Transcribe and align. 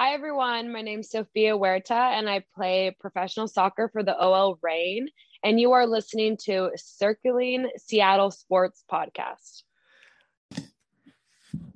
Hi, 0.00 0.12
everyone. 0.14 0.70
My 0.70 0.80
name 0.80 1.00
is 1.00 1.10
Sofia 1.10 1.56
Huerta, 1.56 1.92
and 1.92 2.30
I 2.30 2.44
play 2.54 2.94
professional 3.00 3.48
soccer 3.48 3.90
for 3.92 4.04
the 4.04 4.16
OL 4.16 4.56
Reign. 4.62 5.08
And 5.42 5.58
you 5.58 5.72
are 5.72 5.88
listening 5.88 6.36
to 6.44 6.70
Circling 6.76 7.68
Seattle 7.78 8.30
Sports 8.30 8.84
Podcast. 8.88 9.64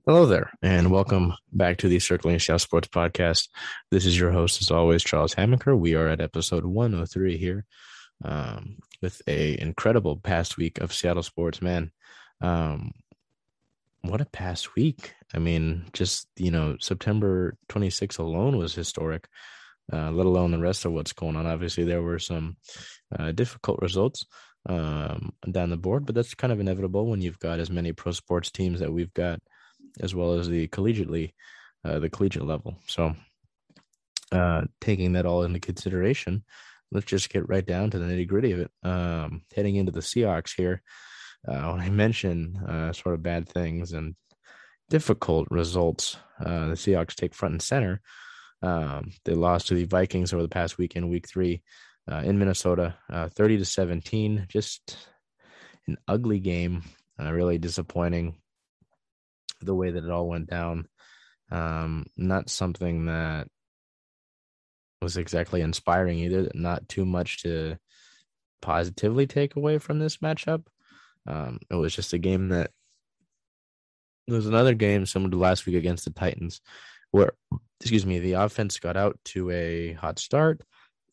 Hello 0.07 0.25
there, 0.25 0.53
and 0.63 0.93
welcome 0.93 1.35
back 1.53 1.79
to 1.79 1.89
the 1.89 1.99
Circling 1.99 2.39
Seattle 2.39 2.61
Sports 2.61 2.87
Podcast. 2.87 3.49
This 3.91 4.07
is 4.07 4.17
your 4.17 4.31
host, 4.31 4.63
as 4.63 4.71
always, 4.71 5.03
Charles 5.03 5.35
Hamaker. 5.35 5.75
We 5.75 5.97
are 5.97 6.07
at 6.07 6.21
episode 6.21 6.65
103 6.65 7.37
here 7.39 7.65
um, 8.25 8.77
with 9.01 9.21
a 9.27 9.61
incredible 9.61 10.17
past 10.19 10.57
week 10.57 10.79
of 10.79 10.93
Seattle 10.93 11.25
sports. 11.25 11.61
Man, 11.61 11.91
um, 12.41 12.93
what 14.03 14.21
a 14.21 14.27
past 14.27 14.75
week! 14.75 15.15
I 15.35 15.39
mean, 15.39 15.87
just 15.93 16.29
you 16.37 16.51
know, 16.51 16.77
September 16.81 17.57
26th 17.69 18.19
alone 18.19 18.59
was 18.59 18.75
historic. 18.75 19.29
Uh, 19.93 20.11
let 20.11 20.27
alone 20.27 20.53
the 20.53 20.59
rest 20.59 20.85
of 20.85 20.93
what's 20.93 21.13
going 21.13 21.37
on. 21.37 21.47
Obviously, 21.47 21.85
there 21.85 22.03
were 22.03 22.19
some 22.19 22.57
uh, 23.19 23.33
difficult 23.33 23.81
results 23.83 24.25
um, 24.69 25.33
down 25.51 25.71
the 25.71 25.77
board, 25.77 26.07
but 26.07 26.15
that's 26.15 26.35
kind 26.35 26.53
of 26.53 26.61
inevitable 26.61 27.07
when 27.07 27.21
you've 27.21 27.39
got 27.39 27.59
as 27.59 27.71
many 27.71 27.93
pro 27.93 28.13
sports 28.13 28.51
teams 28.51 28.81
that 28.81 28.93
we've 28.93 29.13
got 29.13 29.41
as 30.01 30.15
well 30.15 30.35
as 30.35 30.49
the 30.49 30.69
collegiately, 30.69 31.33
uh, 31.85 31.99
the 31.99 32.09
collegiate 32.09 32.47
level. 32.47 32.77
So, 32.87 33.15
uh, 34.31 34.63
taking 34.81 35.13
that 35.15 35.27
all 35.27 35.43
into 35.43 35.61
consideration, 35.61 36.45
let's 36.91 37.07
just 37.07 37.29
get 37.29 37.49
right 37.49 37.67
down 37.67 37.91
to 37.91 37.99
the 37.99 38.07
nitty 38.07 38.29
gritty 38.29 38.53
of 38.53 38.61
it. 38.61 38.71
Um, 38.83 39.43
heading 39.55 39.77
into 39.77 39.93
the 39.93 40.01
Seahawks 40.01 40.55
here, 40.57 40.83
uh, 41.47 41.73
when 41.73 41.81
I 41.81 41.91
mention 41.91 42.57
uh, 42.57 42.93
sort 42.93 43.15
of 43.15 43.23
bad 43.23 43.49
things 43.49 43.93
and 43.93 44.15
difficult 44.91 45.49
results, 45.51 46.17
uh, 46.41 46.69
the 46.69 46.75
Seahawks 46.75 47.15
take 47.15 47.35
front 47.35 47.53
and 47.53 47.63
center. 47.63 48.01
Um, 48.63 49.11
they 49.25 49.35
lost 49.35 49.69
to 49.69 49.75
the 49.75 49.85
Vikings 49.85 50.33
over 50.33 50.43
the 50.43 50.49
past 50.49 50.79
week 50.79 50.95
in 50.95 51.09
week 51.09 51.29
three 51.29 51.63
uh, 52.11 52.23
in 52.25 52.39
Minnesota, 52.39 52.95
uh, 53.11 53.29
30 53.29 53.59
to 53.59 53.65
17. 53.65 54.47
Just 54.49 54.97
an 55.89 55.97
ugly 56.07 56.39
game, 56.39 56.85
uh, 57.21 57.33
really 57.33 57.59
disappointing 57.59 58.37
the 59.61 59.75
way 59.75 59.91
that 59.91 60.05
it 60.05 60.11
all 60.11 60.29
went 60.29 60.49
down. 60.49 60.87
Um, 61.51 62.07
not 62.17 62.49
something 62.51 63.07
that 63.07 63.49
was 65.01 65.17
exactly 65.17 65.61
inspiring 65.61 66.19
either. 66.19 66.51
Not 66.55 66.89
too 66.89 67.05
much 67.05 67.43
to 67.43 67.77
positively 68.61 69.27
take 69.27 69.57
away 69.57 69.79
from 69.79 69.99
this 69.99 70.19
matchup. 70.19 70.65
Um, 71.27 71.59
it 71.71 71.75
was 71.75 71.95
just 71.95 72.13
a 72.13 72.19
game 72.19 72.49
that 72.49 72.71
there 74.27 74.37
was 74.37 74.47
another 74.47 74.75
game 74.75 75.07
similar 75.07 75.31
to 75.31 75.37
last 75.37 75.67
week 75.67 75.77
against 75.77 76.05
the 76.05 76.11
Titans, 76.11 76.61
where 77.11 77.33
excuse 77.81 78.07
me, 78.07 78.19
the 78.19 78.35
offense 78.35 78.79
got 78.79 78.97
out 78.97 79.19
to 79.25 79.51
a 79.51 79.93
hot 79.95 80.19
start 80.19 80.63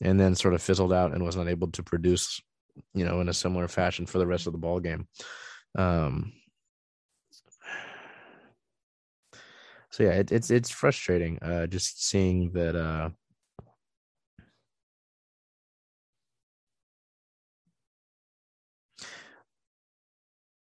and 0.02 0.20
then 0.20 0.36
sort 0.36 0.54
of 0.54 0.62
fizzled 0.62 0.94
out 0.94 1.14
and 1.14 1.24
was 1.24 1.36
not 1.36 1.48
able 1.48 1.70
to 1.72 1.84
produce, 1.84 2.42
you 2.94 3.06
know, 3.06 3.22
in 3.22 3.30
a 3.30 3.34
similar 3.34 3.68
fashion 3.68 4.06
for 4.06 4.20
the 4.20 4.28
rest 4.28 4.48
of 4.48 4.54
the 4.54 4.60
ball 4.60 4.80
game. 4.80 5.08
Um, 5.78 6.34
so 9.92 10.04
yeah, 10.04 10.12
it, 10.12 10.32
it's 10.32 10.52
it's 10.52 10.70
frustrating 10.70 11.40
uh, 11.42 11.68
just 11.68 12.08
seeing 12.08 12.52
that. 12.52 12.76
Uh, 12.76 13.10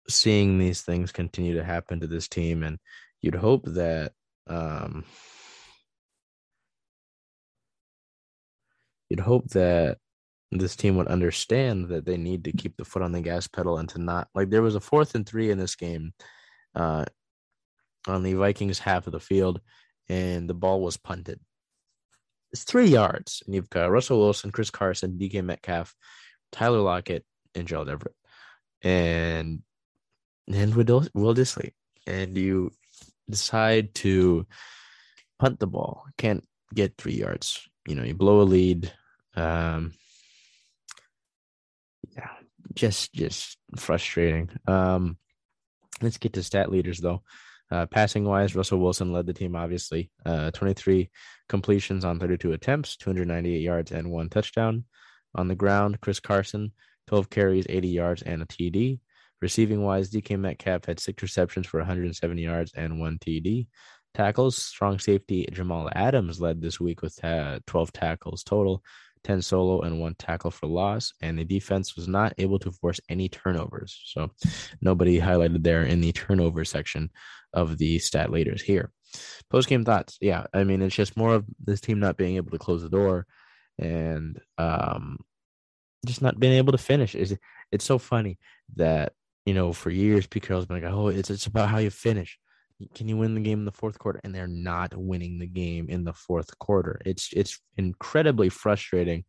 seeing 0.07 0.57
these 0.57 0.81
things 0.81 1.11
continue 1.11 1.55
to 1.55 1.63
happen 1.63 1.99
to 1.99 2.07
this 2.07 2.27
team, 2.27 2.63
and 2.63 2.77
you'd 3.21 3.35
hope 3.35 3.65
that 3.65 4.11
um, 4.47 5.03
you'd 9.09 9.19
hope 9.19 9.47
that 9.49 9.97
this 10.51 10.75
team 10.75 10.95
would 10.97 11.07
understand 11.07 11.89
that 11.89 12.05
they 12.05 12.17
need 12.17 12.43
to 12.45 12.51
keep 12.51 12.77
the 12.77 12.85
foot 12.85 13.01
on 13.01 13.11
the 13.11 13.21
gas 13.21 13.47
pedal 13.47 13.77
and 13.77 13.89
to 13.89 13.99
not 13.99 14.27
like 14.35 14.49
there 14.49 14.61
was 14.61 14.75
a 14.75 14.79
fourth 14.79 15.15
and 15.15 15.27
three 15.27 15.51
in 15.51 15.57
this 15.57 15.75
game 15.75 16.13
uh, 16.75 17.05
on 18.07 18.23
the 18.23 18.33
Vikings 18.33 18.79
half 18.79 19.07
of 19.07 19.13
the 19.13 19.19
field, 19.19 19.61
and 20.09 20.49
the 20.49 20.53
ball 20.53 20.81
was 20.81 20.97
punted. 20.97 21.39
It's 22.51 22.63
three 22.63 22.88
yards, 22.88 23.44
and 23.45 23.55
you've 23.55 23.69
got 23.69 23.91
Russell 23.91 24.19
Wilson, 24.19 24.51
Chris 24.51 24.69
Carson, 24.69 25.17
DK 25.19 25.44
Metcalf, 25.44 25.94
Tyler 26.51 26.79
Lockett, 26.79 27.25
and 27.55 27.67
Gerald 27.67 27.89
Everett, 27.89 28.15
and 28.83 29.61
and 30.47 30.75
Will, 30.75 31.07
Will 31.13 31.35
Dissly, 31.35 31.72
and 32.07 32.38
you 32.38 32.72
decide 33.29 33.95
to 33.95 34.45
punt 35.39 35.59
the 35.59 35.67
ball. 35.67 36.03
Can't 36.17 36.45
get 36.73 36.97
three 36.97 37.16
yards. 37.16 37.67
You 37.88 37.95
know, 37.95 38.03
you 38.03 38.13
blow 38.13 38.41
a 38.41 38.44
lead. 38.44 38.91
Um, 39.35 39.94
yeah, 42.16 42.29
just 42.73 43.13
just 43.13 43.57
frustrating. 43.78 44.50
Um, 44.67 45.17
let's 46.01 46.17
get 46.17 46.33
to 46.33 46.44
stat 46.44 46.72
leaders 46.72 47.00
though. 47.00 47.22
Uh, 47.72 47.85
passing 47.88 48.25
wise, 48.25 48.56
Russell 48.56 48.79
Wilson 48.79 49.12
led 49.12 49.25
the 49.25 49.33
team, 49.33 49.56
obviously. 49.56 50.12
Uh, 50.25 50.51
23 50.51 51.09
completions 51.50 52.06
on 52.06 52.19
32 52.19 52.53
attempts, 52.53 52.95
298 52.97 53.59
yards, 53.59 53.91
and 53.91 54.12
one 54.12 54.29
touchdown. 54.29 54.85
On 55.33 55.47
the 55.47 55.56
ground, 55.56 56.00
Chris 56.00 56.19
Carson, 56.19 56.72
12 57.07 57.29
carries, 57.29 57.66
80 57.67 57.88
yards, 57.88 58.22
and 58.22 58.41
a 58.41 58.45
TD. 58.45 59.00
Receiving 59.41 59.84
wise, 59.84 60.09
DK 60.09 60.40
Metcalf 60.40 60.85
had 60.85 61.00
six 61.00 61.22
receptions 61.22 61.68
for 61.68 61.79
170 61.79 62.41
yards 62.41 62.72
and 62.75 63.00
one 63.00 63.18
TD. 63.18 63.68
Tackles, 64.13 64.57
strong 64.57 64.97
safety 64.97 65.46
Jamal 65.51 65.90
Adams 65.94 66.40
led 66.40 66.62
this 66.62 66.79
week 66.79 67.01
with 67.01 67.22
uh, 67.23 67.59
12 67.68 67.91
tackles 67.91 68.44
total, 68.44 68.81
10 69.25 69.41
solo 69.41 69.81
and 69.81 70.00
one 70.00 70.16
tackle 70.18 70.51
for 70.51 70.68
loss. 70.68 71.13
And 71.22 71.38
the 71.38 71.44
defense 71.44 71.97
was 71.97 72.07
not 72.07 72.34
able 72.38 72.57
to 72.59 72.72
force 72.72 73.01
any 73.09 73.28
turnovers. 73.28 74.00
So 74.06 74.31
nobody 74.81 75.19
highlighted 75.19 75.63
there 75.63 75.84
in 75.84 76.00
the 76.00 76.13
turnover 76.13 76.63
section 76.63 77.12
of 77.53 77.78
the 77.78 78.00
stat 78.00 78.31
leaders 78.31 78.62
here. 78.62 78.91
Post 79.50 79.68
game 79.68 79.84
thoughts. 79.84 80.18
Yeah, 80.22 80.45
I 80.53 80.63
mean, 80.63 80.81
it's 80.81 80.95
just 80.95 81.18
more 81.18 81.35
of 81.35 81.45
this 81.63 81.81
team 81.81 82.00
not 82.00 82.18
being 82.18 82.38
able 82.38 82.51
to 82.51 82.57
close 82.57 82.81
the 82.81 82.90
door 82.90 83.25
and 83.78 84.40
um, 84.57 85.18
just 86.06 86.22
not 86.22 86.40
being 86.40 86.53
able 86.53 86.72
to 86.72 86.78
finish. 86.78 87.16
Is 87.16 87.35
It's 87.72 87.85
so 87.85 87.97
funny 87.97 88.38
that, 88.75 89.13
you 89.45 89.53
know, 89.53 89.73
for 89.73 89.89
years, 89.89 90.28
Pete 90.28 90.44
Carroll's 90.44 90.66
been 90.66 90.81
like, 90.81 90.91
oh, 90.91 91.07
it's, 91.07 91.29
it's 91.29 91.45
about 91.45 91.69
how 91.69 91.78
you 91.78 91.89
finish. 91.89 92.38
Can 92.94 93.07
you 93.07 93.16
win 93.16 93.35
the 93.35 93.41
game 93.41 93.59
in 93.59 93.66
the 93.66 93.72
fourth 93.72 93.97
quarter? 94.00 94.19
And 94.23 94.33
they're 94.35 94.47
not 94.47 94.95
winning 94.97 95.39
the 95.39 95.47
game 95.47 95.88
in 95.88 96.03
the 96.03 96.13
fourth 96.13 96.57
quarter. 96.59 97.00
It's 97.06 97.31
it's 97.31 97.59
incredibly 97.78 98.50
frustrating. 98.50 99.23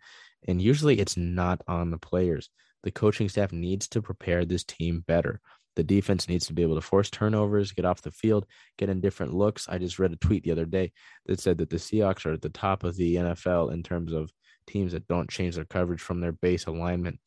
And 0.49 0.61
usually 0.61 0.99
it's 0.99 1.17
not 1.17 1.63
on 1.69 1.91
the 1.91 1.99
players. 1.99 2.51
The 2.83 2.91
coaching 2.91 3.29
staff 3.29 3.53
needs 3.53 3.87
to 3.89 4.03
prepare 4.03 4.45
this 4.45 4.65
team 4.65 5.05
better. 5.07 5.41
The 5.77 5.85
defense 5.85 6.29
needs 6.29 6.47
to 6.47 6.55
be 6.55 6.63
able 6.63 6.75
to 6.77 6.81
force 6.81 7.11
turnovers, 7.11 7.73
get 7.73 7.85
off 7.85 8.03
the 8.03 8.11
field, 8.11 8.47
get 8.79 8.89
in 8.89 9.01
different 9.01 9.35
looks. 9.35 9.69
I 9.69 9.79
just 9.79 9.99
read 9.99 10.13
a 10.13 10.17
tweet 10.17 10.43
the 10.43 10.53
other 10.53 10.65
day 10.65 10.93
that 11.27 11.39
said 11.39 11.59
that 11.59 11.71
the 11.71 11.77
Seahawks 11.77 12.25
are 12.27 12.33
at 12.33 12.43
the 12.43 12.49
top 12.49 12.83
of 12.83 12.97
the 12.97 13.17
NFL 13.17 13.73
in 13.73 13.83
terms 13.83 14.13
of 14.13 14.31
teams 14.67 14.93
that 14.93 15.07
don't 15.07 15.31
change 15.31 15.55
their 15.55 15.67
coverage 15.67 16.01
from 16.01 16.21
their 16.21 16.33
base 16.33 16.67
alignment, 16.67 17.21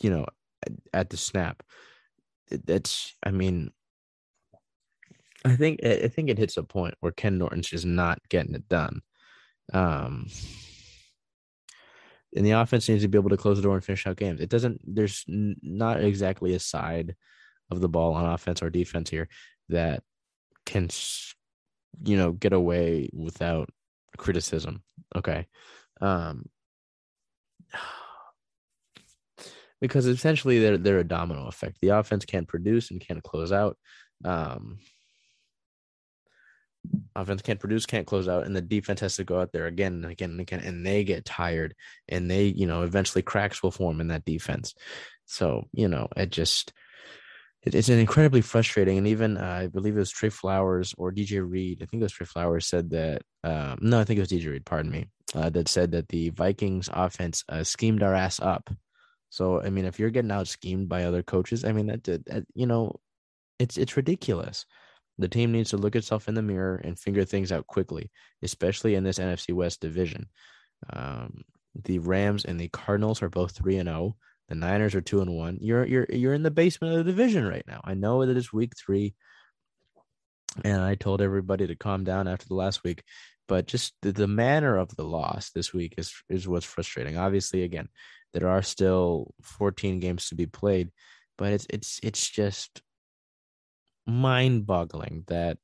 you 0.00 0.10
know, 0.10 0.26
at 0.92 1.10
the 1.10 1.16
snap. 1.16 1.62
That's, 2.50 3.14
I 3.22 3.30
mean, 3.30 3.70
I 5.44 5.56
think 5.56 5.80
I 5.84 6.08
think 6.08 6.28
it 6.28 6.38
hits 6.38 6.56
a 6.56 6.62
point 6.62 6.94
where 7.00 7.12
Ken 7.12 7.38
Norton's 7.38 7.68
just 7.68 7.84
not 7.84 8.20
getting 8.28 8.54
it 8.54 8.68
done. 8.68 9.02
Um, 9.72 10.28
and 12.36 12.46
the 12.46 12.52
offense 12.52 12.88
needs 12.88 13.02
to 13.02 13.08
be 13.08 13.18
able 13.18 13.30
to 13.30 13.36
close 13.36 13.56
the 13.56 13.62
door 13.62 13.74
and 13.74 13.84
finish 13.84 14.06
out 14.06 14.16
games. 14.16 14.40
It 14.40 14.48
doesn't. 14.48 14.80
There's 14.84 15.24
not 15.28 16.02
exactly 16.02 16.54
a 16.54 16.60
side 16.60 17.16
of 17.70 17.80
the 17.80 17.88
ball 17.88 18.14
on 18.14 18.26
offense 18.26 18.62
or 18.62 18.70
defense 18.70 19.10
here 19.10 19.28
that 19.68 20.02
can, 20.64 20.88
you 22.04 22.16
know, 22.16 22.32
get 22.32 22.52
away 22.52 23.10
without 23.12 23.68
criticism. 24.16 24.82
Okay. 25.16 25.46
Um, 26.00 26.46
because 29.82 30.06
essentially 30.06 30.60
they're 30.60 30.78
they're 30.78 31.00
a 31.00 31.04
domino 31.04 31.48
effect. 31.48 31.78
The 31.82 31.88
offense 31.88 32.24
can't 32.24 32.46
produce 32.46 32.92
and 32.92 33.00
can't 33.00 33.22
close 33.22 33.50
out. 33.50 33.76
Um, 34.24 34.78
offense 37.16 37.42
can't 37.42 37.58
produce, 37.58 37.84
can't 37.84 38.06
close 38.06 38.28
out, 38.28 38.46
and 38.46 38.54
the 38.54 38.62
defense 38.62 39.00
has 39.00 39.16
to 39.16 39.24
go 39.24 39.40
out 39.40 39.50
there 39.52 39.66
again 39.66 39.94
and 39.94 40.06
again 40.06 40.30
and 40.30 40.40
again, 40.40 40.60
and 40.60 40.86
they 40.86 41.02
get 41.02 41.24
tired, 41.24 41.74
and 42.08 42.30
they, 42.30 42.44
you 42.44 42.66
know, 42.66 42.84
eventually 42.84 43.22
cracks 43.22 43.60
will 43.60 43.72
form 43.72 44.00
in 44.00 44.06
that 44.08 44.24
defense. 44.24 44.72
So, 45.26 45.64
you 45.72 45.88
know, 45.88 46.06
it 46.16 46.30
just 46.30 46.72
it, 47.64 47.74
it's 47.74 47.88
an 47.88 47.98
incredibly 47.98 48.40
frustrating. 48.40 48.98
And 48.98 49.08
even 49.08 49.36
uh, 49.36 49.62
I 49.64 49.66
believe 49.66 49.96
it 49.96 50.00
was 50.00 50.12
Trey 50.12 50.28
Flowers 50.28 50.94
or 50.96 51.10
DJ 51.10 51.42
Reed. 51.44 51.82
I 51.82 51.86
think 51.86 52.00
it 52.00 52.04
was 52.04 52.12
Trey 52.12 52.26
Flowers 52.26 52.66
said 52.66 52.90
that. 52.90 53.22
Um, 53.42 53.78
no, 53.80 53.98
I 53.98 54.04
think 54.04 54.18
it 54.18 54.20
was 54.20 54.30
DJ 54.30 54.48
Reed. 54.48 54.64
Pardon 54.64 54.92
me. 54.92 55.06
Uh, 55.34 55.50
that 55.50 55.66
said 55.66 55.90
that 55.90 56.08
the 56.08 56.30
Vikings 56.30 56.88
offense 56.92 57.42
uh, 57.48 57.64
schemed 57.64 58.04
our 58.04 58.14
ass 58.14 58.38
up. 58.38 58.70
So 59.32 59.62
I 59.62 59.70
mean, 59.70 59.86
if 59.86 59.98
you're 59.98 60.10
getting 60.10 60.30
out 60.30 60.46
schemed 60.46 60.90
by 60.90 61.04
other 61.04 61.22
coaches, 61.22 61.64
I 61.64 61.72
mean 61.72 61.86
that, 61.86 62.04
that, 62.04 62.44
you 62.54 62.66
know, 62.66 63.00
it's 63.58 63.78
it's 63.78 63.96
ridiculous 63.96 64.66
The 65.18 65.28
team 65.28 65.52
needs 65.52 65.70
to 65.70 65.78
look 65.78 65.96
itself 65.96 66.28
in 66.28 66.34
the 66.34 66.42
mirror 66.42 66.76
and 66.84 66.98
figure 66.98 67.24
things 67.24 67.52
out 67.52 67.66
quickly, 67.66 68.10
especially 68.42 68.94
in 68.94 69.04
this 69.04 69.18
NFC 69.18 69.54
West 69.54 69.80
division. 69.80 70.28
Um, 70.92 71.44
the 71.84 71.98
Rams 72.00 72.44
and 72.44 72.60
the 72.60 72.68
Cardinals 72.68 73.22
are 73.22 73.30
both 73.30 73.52
three 73.56 73.78
and 73.78 73.88
zero. 73.88 73.98
Oh. 73.98 74.16
The 74.48 74.54
Niners 74.56 74.94
are 74.94 75.00
two 75.00 75.22
and 75.22 75.32
one. 75.32 75.58
You're 75.62 75.86
you're 75.86 76.06
you're 76.10 76.34
in 76.34 76.42
the 76.42 76.50
basement 76.50 76.92
of 76.92 76.98
the 77.04 77.10
division 77.12 77.46
right 77.46 77.64
now. 77.66 77.80
I 77.84 77.94
know 77.94 78.26
that 78.26 78.36
it's 78.36 78.52
week 78.52 78.74
three, 78.76 79.14
and 80.64 80.82
I 80.82 80.94
told 80.96 81.22
everybody 81.22 81.66
to 81.66 81.76
calm 81.76 82.04
down 82.04 82.28
after 82.28 82.46
the 82.48 82.54
last 82.54 82.84
week, 82.84 83.02
but 83.48 83.66
just 83.66 83.94
the, 84.02 84.12
the 84.12 84.28
manner 84.28 84.76
of 84.76 84.94
the 84.96 85.04
loss 85.04 85.50
this 85.50 85.72
week 85.72 85.94
is 85.98 86.12
is 86.28 86.48
what's 86.48 86.66
frustrating. 86.66 87.16
Obviously, 87.16 87.62
again, 87.62 87.88
there 88.32 88.48
are 88.48 88.62
still 88.62 89.34
14 89.42 90.00
games 90.00 90.28
to 90.28 90.34
be 90.34 90.46
played, 90.46 90.90
but 91.38 91.52
it's 91.52 91.66
it's 91.70 92.00
it's 92.02 92.28
just 92.28 92.82
mind-boggling 94.06 95.24
that 95.28 95.58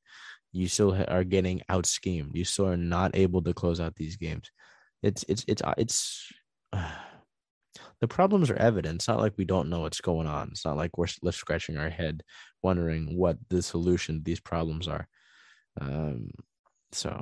you 0.51 0.67
still 0.67 0.95
are 1.07 1.23
getting 1.23 1.61
out 1.69 1.85
schemed. 1.85 2.35
You 2.35 2.45
still 2.45 2.67
are 2.67 2.77
not 2.77 3.15
able 3.15 3.41
to 3.43 3.53
close 3.53 3.79
out 3.79 3.95
these 3.95 4.17
games. 4.17 4.51
It's 5.03 5.23
it's 5.27 5.45
it's 5.47 5.61
uh, 5.61 5.75
it's. 5.77 6.31
Uh, 6.73 6.91
the 8.01 8.07
problems 8.07 8.49
are 8.49 8.55
evident. 8.55 8.95
It's 8.95 9.07
not 9.07 9.19
like 9.19 9.33
we 9.37 9.45
don't 9.45 9.69
know 9.69 9.81
what's 9.81 10.01
going 10.01 10.25
on. 10.25 10.49
It's 10.51 10.65
not 10.65 10.77
like 10.77 10.97
we're 10.97 11.07
left 11.21 11.37
scratching 11.37 11.77
our 11.77 11.89
head, 11.89 12.23
wondering 12.63 13.17
what 13.17 13.37
the 13.49 13.61
solution 13.61 14.15
to 14.15 14.23
these 14.23 14.39
problems 14.39 14.87
are. 14.87 15.07
Um, 15.79 16.29
so, 16.93 17.21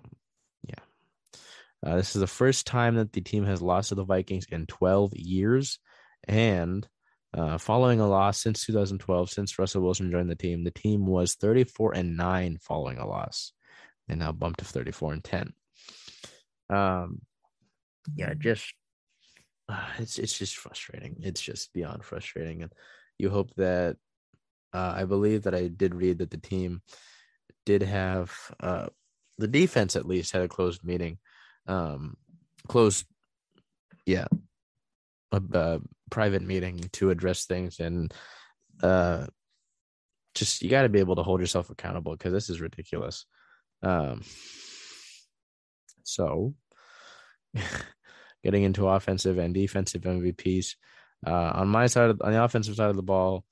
uh, 1.85 1.95
this 1.95 2.15
is 2.15 2.19
the 2.19 2.27
first 2.27 2.65
time 2.65 2.95
that 2.95 3.13
the 3.13 3.21
team 3.21 3.45
has 3.45 3.61
lost 3.61 3.89
to 3.89 3.95
the 3.95 4.03
Vikings 4.03 4.45
in 4.49 4.65
12 4.65 5.13
years, 5.15 5.79
and 6.27 6.87
uh, 7.33 7.57
following 7.57 7.99
a 7.99 8.07
loss 8.07 8.41
since 8.41 8.65
2012, 8.65 9.29
since 9.29 9.59
Russell 9.59 9.83
Wilson 9.83 10.11
joined 10.11 10.29
the 10.29 10.35
team, 10.35 10.63
the 10.63 10.71
team 10.71 11.05
was 11.05 11.35
34 11.35 11.93
and 11.95 12.17
nine 12.17 12.57
following 12.61 12.97
a 12.97 13.07
loss, 13.07 13.53
and 14.07 14.19
now 14.19 14.31
bumped 14.31 14.59
to 14.59 14.65
34 14.65 15.13
and 15.13 15.23
10. 15.23 15.53
Um, 16.69 17.21
yeah, 18.15 18.33
just 18.33 18.73
uh, 19.69 19.87
it's 19.99 20.17
it's 20.17 20.37
just 20.37 20.55
frustrating. 20.55 21.17
It's 21.21 21.41
just 21.41 21.73
beyond 21.73 22.03
frustrating, 22.03 22.63
and 22.63 22.71
you 23.17 23.29
hope 23.29 23.53
that 23.55 23.97
uh, 24.73 24.93
I 24.95 25.05
believe 25.05 25.43
that 25.43 25.55
I 25.55 25.67
did 25.67 25.95
read 25.95 26.19
that 26.19 26.31
the 26.31 26.37
team 26.37 26.81
did 27.65 27.83
have 27.83 28.33
uh, 28.59 28.87
the 29.37 29.47
defense 29.47 29.95
at 29.95 30.07
least 30.07 30.31
had 30.31 30.41
a 30.41 30.47
closed 30.47 30.83
meeting, 30.83 31.17
um, 31.67 32.15
closed, 32.67 33.05
yeah, 34.05 34.25
a, 35.31 35.41
a 35.53 35.79
private 36.09 36.41
meeting 36.41 36.89
to 36.93 37.09
address 37.09 37.45
things 37.45 37.79
and 37.81 38.13
uh 38.81 39.25
just 40.33 40.61
you 40.61 40.69
got 40.69 40.83
to 40.83 40.89
be 40.89 40.99
able 40.99 41.15
to 41.15 41.23
hold 41.23 41.41
yourself 41.41 41.69
accountable 41.69 42.13
because 42.13 42.31
this 42.31 42.49
is 42.49 42.61
ridiculous 42.61 43.25
um 43.83 44.21
so 46.03 46.53
getting 48.43 48.63
into 48.63 48.87
offensive 48.87 49.37
and 49.37 49.53
defensive 49.53 50.01
MVPs. 50.03 50.75
Uh, 51.25 51.51
on 51.55 51.67
my 51.67 51.87
side, 51.87 52.11
of, 52.11 52.21
on 52.21 52.31
the 52.31 52.43
offensive 52.43 52.75
side 52.75 52.89
of 52.89 52.95
the 52.95 53.03
ball, 53.03 53.43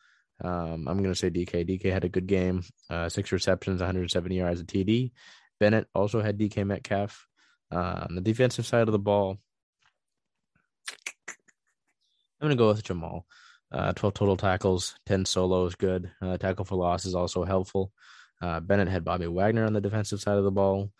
um, 0.43 0.87
I'm 0.87 0.97
going 0.97 1.13
to 1.13 1.15
say 1.15 1.29
DK. 1.29 1.67
DK 1.67 1.91
had 1.91 2.03
a 2.03 2.09
good 2.09 2.27
game, 2.27 2.63
uh, 2.89 3.09
six 3.09 3.31
receptions, 3.31 3.81
170 3.81 4.35
yards, 4.35 4.61
a 4.61 4.63
TD. 4.63 5.11
Bennett 5.59 5.87
also 5.95 6.21
had 6.21 6.37
DK 6.37 6.65
Metcalf. 6.65 7.27
Uh, 7.71 8.05
on 8.09 8.15
the 8.15 8.21
defensive 8.21 8.65
side 8.65 8.87
of 8.87 8.91
the 8.91 8.99
ball, 8.99 9.37
I'm 12.39 12.47
going 12.47 12.51
to 12.51 12.55
go 12.55 12.67
with 12.67 12.83
Jamal. 12.83 13.25
Uh, 13.71 13.93
12 13.93 14.13
total 14.13 14.37
tackles, 14.37 14.95
10 15.07 15.25
solos, 15.25 15.75
good. 15.75 16.11
Uh, 16.21 16.37
tackle 16.37 16.65
for 16.65 16.75
loss 16.75 17.05
is 17.05 17.15
also 17.15 17.43
helpful. 17.43 17.91
Uh, 18.41 18.59
Bennett 18.59 18.87
had 18.87 19.03
Bobby 19.03 19.27
Wagner 19.27 19.65
on 19.65 19.73
the 19.73 19.81
defensive 19.81 20.21
side 20.21 20.37
of 20.37 20.43
the 20.43 20.51
ball. 20.51 20.91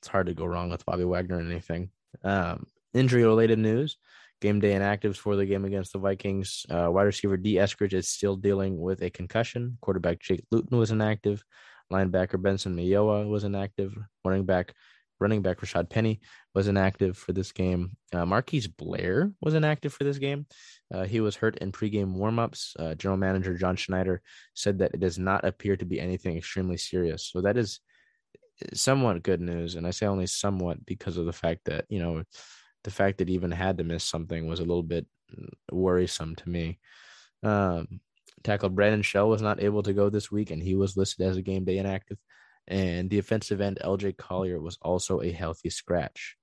It's 0.00 0.08
hard 0.08 0.26
to 0.26 0.34
go 0.34 0.44
wrong 0.44 0.70
with 0.70 0.84
Bobby 0.84 1.04
Wagner 1.04 1.38
or 1.38 1.40
anything. 1.40 1.90
Um, 2.22 2.66
Injury 2.94 3.24
related 3.24 3.58
news 3.58 3.96
game 4.42 4.60
day 4.60 4.72
inactives 4.72 5.16
for 5.16 5.36
the 5.36 5.46
game 5.46 5.64
against 5.64 5.92
the 5.92 5.98
Vikings. 5.98 6.66
Uh, 6.68 6.88
wide 6.90 7.04
receiver 7.04 7.36
Dee 7.36 7.54
Eskridge 7.54 7.94
is 7.94 8.08
still 8.08 8.36
dealing 8.36 8.78
with 8.78 9.00
a 9.00 9.08
concussion. 9.08 9.78
Quarterback 9.80 10.18
Jake 10.18 10.44
Luton 10.50 10.76
was 10.76 10.90
inactive. 10.90 11.42
Linebacker 11.90 12.42
Benson 12.42 12.76
Mayowa 12.76 13.26
was 13.26 13.44
inactive. 13.44 13.96
Running 14.24 14.44
back 14.44 14.74
running 15.22 15.40
back 15.40 15.60
Rashad 15.60 15.88
Penny 15.88 16.20
was 16.54 16.68
inactive 16.68 17.16
for 17.16 17.32
this 17.32 17.52
game. 17.52 17.96
Uh, 18.12 18.26
Marquise 18.26 18.66
Blair 18.66 19.32
was 19.40 19.54
inactive 19.54 19.94
for 19.94 20.04
this 20.04 20.18
game. 20.18 20.46
Uh, 20.92 21.04
he 21.04 21.20
was 21.20 21.36
hurt 21.36 21.56
in 21.58 21.72
pregame 21.72 22.16
warmups. 22.16 22.72
Uh, 22.78 22.94
General 22.94 23.18
Manager 23.18 23.56
John 23.56 23.76
Schneider 23.76 24.20
said 24.54 24.80
that 24.80 24.92
it 24.92 25.00
does 25.00 25.18
not 25.18 25.44
appear 25.44 25.76
to 25.76 25.84
be 25.84 26.00
anything 26.00 26.36
extremely 26.36 26.76
serious. 26.76 27.26
So 27.26 27.40
that 27.42 27.56
is 27.56 27.80
somewhat 28.74 29.22
good 29.22 29.40
news, 29.40 29.76
and 29.76 29.86
I 29.86 29.90
say 29.90 30.06
only 30.06 30.26
somewhat 30.26 30.84
because 30.84 31.16
of 31.16 31.26
the 31.26 31.32
fact 31.32 31.62
that 31.64 31.86
you 31.88 32.00
know 32.00 32.22
the 32.84 32.90
fact 32.90 33.18
that 33.18 33.28
he 33.28 33.34
even 33.34 33.50
had 33.50 33.78
to 33.78 33.84
miss 33.84 34.04
something 34.04 34.46
was 34.46 34.60
a 34.60 34.64
little 34.64 34.82
bit 34.82 35.06
worrisome 35.70 36.34
to 36.36 36.48
me. 36.48 36.78
Um, 37.42 38.00
tackle 38.42 38.68
Brandon 38.68 39.02
Shell 39.02 39.28
was 39.28 39.42
not 39.42 39.62
able 39.62 39.82
to 39.84 39.92
go 39.92 40.10
this 40.10 40.30
week, 40.30 40.50
and 40.50 40.62
he 40.62 40.74
was 40.74 40.96
listed 40.96 41.26
as 41.26 41.36
a 41.36 41.42
game 41.42 41.64
day 41.64 41.78
inactive. 41.78 42.18
And 42.68 43.10
the 43.10 43.18
offensive 43.18 43.60
end 43.60 43.78
LJ 43.84 44.16
Collier 44.16 44.60
was 44.60 44.78
also 44.82 45.20
a 45.20 45.32
healthy 45.32 45.70
scratch. 45.70 46.36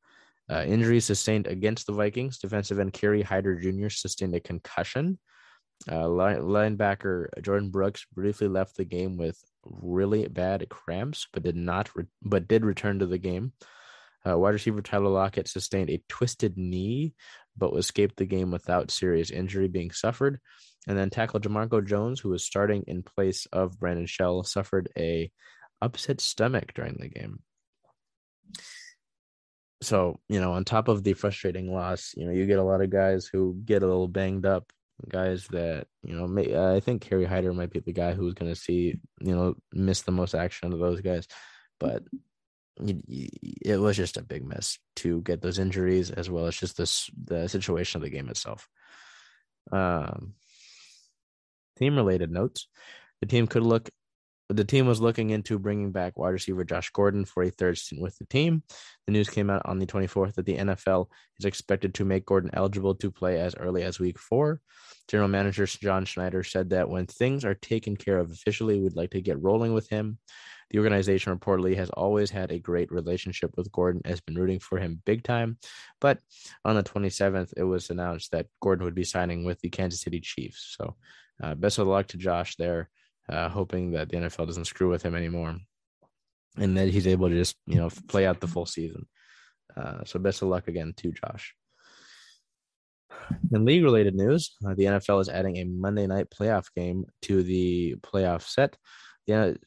Uh, 0.50 0.64
injuries 0.64 1.06
sustained 1.06 1.48
against 1.48 1.88
the 1.88 1.94
Vikings. 1.94 2.40
Defensive 2.40 2.80
end 2.80 2.94
Kerry 2.94 3.22
Hyder 3.22 3.56
Jr. 3.56 3.90
sustained 3.90 4.36
a 4.36 4.40
concussion. 4.40 5.20
Uh, 5.88 6.06
linebacker 6.06 7.28
Jordyn 7.40 7.72
Brooks 7.72 8.06
briefly 8.14 8.48
left 8.48 8.76
the 8.76 8.84
game 8.84 9.16
with 9.16 9.42
really 9.64 10.28
bad 10.28 10.68
cramps, 10.70 11.28
but 11.32 11.44
did 11.44 11.56
not 11.56 11.96
re- 11.96 12.06
but 12.22 12.48
did 12.48 12.66
return 12.66 13.00
to 13.00 13.06
the 13.06 13.18
game. 13.18 13.54
Uh, 14.28 14.38
wide 14.38 14.54
receiver 14.54 14.82
Tyler 14.82 15.10
Lockett 15.10 15.48
sustained 15.48 15.90
a 15.90 16.04
twisted 16.10 16.58
knee, 16.58 17.14
but 17.58 17.74
escaped 17.78 18.18
the 18.18 18.26
game 18.26 18.52
without 18.52 18.92
serious 18.92 19.32
injury 19.32 19.70
being 19.70 19.92
suffered. 19.92 20.40
And 20.88 20.98
then 20.98 21.10
tackle 21.10 21.40
Jamarco 21.40 21.86
Jones, 21.86 22.20
who 22.20 22.30
was 22.30 22.44
starting 22.44 22.84
in 22.88 23.04
place 23.04 23.46
of 23.54 23.80
Brandon 23.80 24.06
Shell, 24.06 24.44
suffered 24.44 24.90
a 24.98 25.32
upset 25.82 26.22
stomach 26.22 26.74
during 26.74 26.98
the 27.00 27.10
game. 27.10 27.40
So, 29.82 30.20
you 30.28 30.42
know, 30.42 30.54
on 30.54 30.66
top 30.66 30.88
of 30.90 31.04
the 31.04 31.14
frustrating 31.14 31.74
loss, 31.74 32.14
you 32.18 32.26
know, 32.26 32.32
you 32.32 32.46
get 32.46 32.60
a 32.60 32.64
lot 32.64 32.82
of 32.82 32.90
guys 32.90 33.28
who 33.32 33.62
get 33.64 33.82
a 33.82 33.88
little 33.88 34.10
banged 34.10 34.46
up, 34.46 34.72
guys 35.08 35.48
that, 35.48 35.88
you 36.04 36.14
know, 36.14 36.28
may, 36.28 36.54
I 36.58 36.82
think 36.82 37.02
Kerry 37.02 37.24
Hyder 37.24 37.54
might 37.54 37.72
be 37.72 37.80
the 37.80 37.94
guy 37.94 38.14
who's 38.14 38.34
going 38.34 38.52
to 38.54 38.60
see, 38.60 39.00
you 39.22 39.36
know, 39.36 39.56
miss 39.72 40.02
the 40.02 40.12
most 40.12 40.36
action 40.36 40.74
of 40.74 40.80
those 40.80 41.00
guys. 41.00 41.28
But 41.80 42.04
it 42.82 43.80
was 43.80 43.98
just 43.98 44.18
a 44.18 44.24
big 44.24 44.46
miss 44.46 44.80
to 44.98 45.22
get 45.22 45.42
those 45.42 45.60
injuries 45.60 46.12
as 46.12 46.30
well 46.30 46.46
as 46.46 46.56
just 46.56 46.78
this 46.78 47.10
the 47.26 47.48
situation 47.48 48.00
of 48.00 48.04
the 48.04 48.10
game 48.10 48.30
itself. 48.30 48.68
Um, 49.72 50.34
team 51.78 51.96
related 51.96 52.32
notes: 52.32 52.68
the 53.22 53.28
team 53.28 53.48
could 53.48 53.64
look. 53.64 53.90
The 54.50 54.66
team 54.66 54.88
was 54.88 55.00
looking 55.00 55.30
into 55.30 55.60
bringing 55.60 55.92
back 55.92 56.18
wide 56.18 56.30
receiver 56.30 56.64
Josh 56.64 56.90
Gordon 56.90 57.24
for 57.24 57.44
a 57.44 57.52
third 57.52 57.78
stint 57.78 58.02
with 58.02 58.18
the 58.18 58.26
team. 58.26 58.64
The 59.06 59.14
news 59.14 59.30
came 59.30 59.50
out 59.50 59.62
on 59.66 59.78
the 59.78 59.86
24th 59.86 60.34
that 60.36 60.46
the 60.48 60.58
NFL 60.58 61.06
is 61.38 61.46
expected 61.46 61.94
to 61.94 62.06
make 62.06 62.26
Gordon 62.26 62.50
eligible 62.54 62.96
to 62.96 63.12
play 63.12 63.40
as 63.40 63.56
early 63.56 63.84
as 63.84 64.00
week 64.00 64.18
four. 64.18 64.60
General 65.08 65.30
manager 65.30 65.68
John 65.68 66.04
Schneider 66.06 66.44
said 66.44 66.72
that 66.72 66.90
when 66.90 67.06
things 67.06 67.46
are 67.46 67.54
taken 67.54 67.96
care 67.96 68.18
of 68.18 68.32
officially, 68.32 68.80
we'd 68.80 68.96
like 68.96 69.12
to 69.12 69.22
get 69.22 69.42
rolling 69.42 69.74
with 69.74 69.88
him. 69.88 70.18
The 70.72 70.80
organization 70.80 71.38
reportedly 71.38 71.76
has 71.76 71.90
always 71.92 72.32
had 72.32 72.52
a 72.52 72.60
great 72.60 72.92
relationship 72.92 73.52
with 73.56 73.72
Gordon, 73.72 74.02
has 74.06 74.22
been 74.22 74.36
rooting 74.36 74.60
for 74.60 74.80
him 74.80 75.02
big 75.06 75.24
time. 75.24 75.58
But 76.02 76.20
on 76.66 76.76
the 76.76 76.84
27th, 76.84 77.54
it 77.58 77.64
was 77.64 77.90
announced 77.90 78.32
that 78.32 78.48
Gordon 78.62 78.86
would 78.86 78.96
be 78.96 79.04
signing 79.04 79.46
with 79.46 79.60
the 79.62 79.70
Kansas 79.70 80.02
City 80.02 80.20
Chiefs. 80.20 80.76
So 80.78 80.96
uh, 81.42 81.56
best 81.56 81.78
of 81.78 81.88
luck 81.88 82.08
to 82.08 82.18
Josh 82.18 82.56
there, 82.58 82.90
uh, 83.30 83.50
hoping 83.50 83.92
that 83.92 84.10
the 84.10 84.18
NFL 84.18 84.48
doesn't 84.48 84.66
screw 84.66 84.90
with 84.90 85.04
him 85.04 85.16
anymore 85.16 85.58
and 86.58 86.78
that 86.78 86.90
he's 86.90 87.08
able 87.08 87.30
to 87.30 87.36
just, 87.36 87.56
you 87.68 87.76
know, 87.76 87.90
play 88.08 88.26
out 88.26 88.40
the 88.40 88.48
full 88.48 88.66
season. 88.66 89.08
Uh, 89.76 90.04
so 90.04 90.20
best 90.20 90.42
of 90.42 90.48
luck 90.48 90.68
again 90.68 90.94
to 90.98 91.12
Josh. 91.12 91.54
In 93.52 93.66
league 93.66 93.84
related 93.84 94.16
news, 94.16 94.56
uh, 94.66 94.74
the 94.76 94.86
NFL 94.86 95.22
is 95.22 95.30
adding 95.30 95.58
a 95.58 95.64
Monday 95.66 96.08
night 96.08 96.28
playoff 96.30 96.66
game 96.76 97.06
to 97.24 97.44
the 97.44 97.96
playoff 98.02 98.42
set. 98.42 98.76
The 99.28 99.58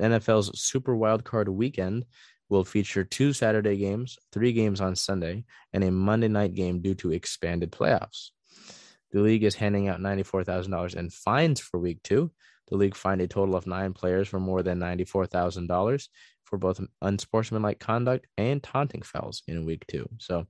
NFL's 0.00 0.60
Super 0.60 0.96
Wildcard 0.96 1.48
Weekend 1.48 2.04
will 2.48 2.64
feature 2.64 3.04
two 3.04 3.32
Saturday 3.32 3.76
games, 3.76 4.18
three 4.32 4.52
games 4.52 4.80
on 4.80 4.96
Sunday, 4.96 5.44
and 5.72 5.84
a 5.84 5.90
Monday 5.90 6.28
night 6.28 6.54
game 6.54 6.80
due 6.80 6.94
to 6.96 7.12
expanded 7.12 7.70
playoffs. 7.70 8.30
The 9.12 9.20
league 9.20 9.44
is 9.44 9.54
handing 9.54 9.88
out 9.88 10.00
$94,000 10.00 10.96
in 10.96 11.10
fines 11.10 11.60
for 11.60 11.78
week 11.78 12.02
two. 12.02 12.32
The 12.68 12.76
league 12.76 12.96
fined 12.96 13.20
a 13.20 13.28
total 13.28 13.56
of 13.56 13.66
nine 13.66 13.92
players 13.92 14.28
for 14.28 14.40
more 14.40 14.62
than 14.62 14.80
$94,000 14.80 16.08
for 16.44 16.58
both 16.58 16.80
unsportsmanlike 17.02 17.78
conduct 17.78 18.26
and 18.36 18.62
taunting 18.62 19.02
fouls 19.02 19.42
in 19.46 19.66
week 19.66 19.84
two. 19.86 20.08
So 20.18 20.46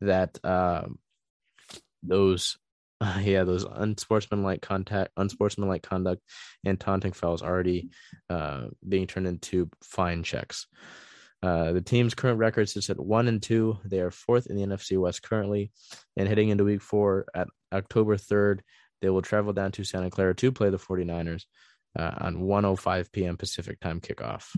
that 0.00 0.38
uh, 0.44 0.86
those 2.02 2.56
uh, 3.00 3.18
yeah, 3.22 3.44
those 3.44 3.64
unsportsmanlike 3.64 4.62
contact, 4.62 5.12
unsportsmanlike 5.16 5.82
conduct, 5.82 6.22
and 6.64 6.78
taunting 6.78 7.12
fouls 7.12 7.42
already 7.42 7.90
uh, 8.28 8.66
being 8.86 9.06
turned 9.06 9.26
into 9.26 9.70
fine 9.82 10.22
checks. 10.22 10.66
Uh, 11.40 11.72
the 11.72 11.80
team's 11.80 12.14
current 12.14 12.38
record 12.38 12.68
sits 12.68 12.90
at 12.90 12.98
one 12.98 13.28
and 13.28 13.40
two. 13.42 13.78
They 13.84 14.00
are 14.00 14.10
fourth 14.10 14.48
in 14.48 14.56
the 14.56 14.66
NFC 14.66 14.98
West 14.98 15.22
currently, 15.22 15.70
and 16.16 16.28
heading 16.28 16.48
into 16.48 16.64
Week 16.64 16.82
Four 16.82 17.26
at 17.34 17.46
October 17.72 18.16
third, 18.16 18.62
they 19.00 19.10
will 19.10 19.22
travel 19.22 19.52
down 19.52 19.72
to 19.72 19.84
Santa 19.84 20.10
Clara 20.10 20.34
to 20.34 20.52
play 20.52 20.70
the 20.70 20.78
49ers 20.78 21.44
uh, 21.98 22.12
on 22.18 22.36
1:05 22.36 23.12
p.m. 23.12 23.36
Pacific 23.36 23.80
time 23.80 24.00
kickoff. 24.00 24.54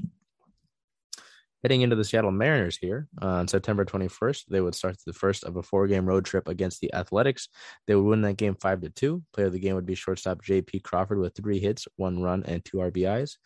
Heading 1.63 1.83
into 1.83 1.95
the 1.95 2.05
Seattle 2.05 2.31
Mariners 2.31 2.79
here 2.79 3.07
on 3.21 3.47
September 3.47 3.85
21st, 3.85 4.47
they 4.49 4.63
would 4.63 4.75
start 4.75 4.97
the 5.05 5.13
first 5.13 5.45
of 5.45 5.57
a 5.57 5.63
four-game 5.63 6.07
road 6.07 6.25
trip 6.25 6.49
against 6.49 6.81
the 6.81 6.93
Athletics. 6.95 7.49
They 7.87 7.95
would 7.95 8.09
win 8.09 8.23
that 8.23 8.39
game 8.39 8.55
five 8.55 8.81
to 8.81 8.89
two. 8.89 9.23
Player 9.35 9.49
of 9.49 9.53
the 9.53 9.59
game 9.59 9.75
would 9.75 9.85
be 9.85 9.95
shortstop 9.95 10.43
J.P. 10.43 10.81
Crawford 10.81 11.19
with 11.19 11.35
three 11.35 11.59
hits, 11.59 11.87
one 11.97 12.23
run, 12.23 12.45
and 12.47 12.65
two 12.65 12.79
RBIs. 12.79 13.37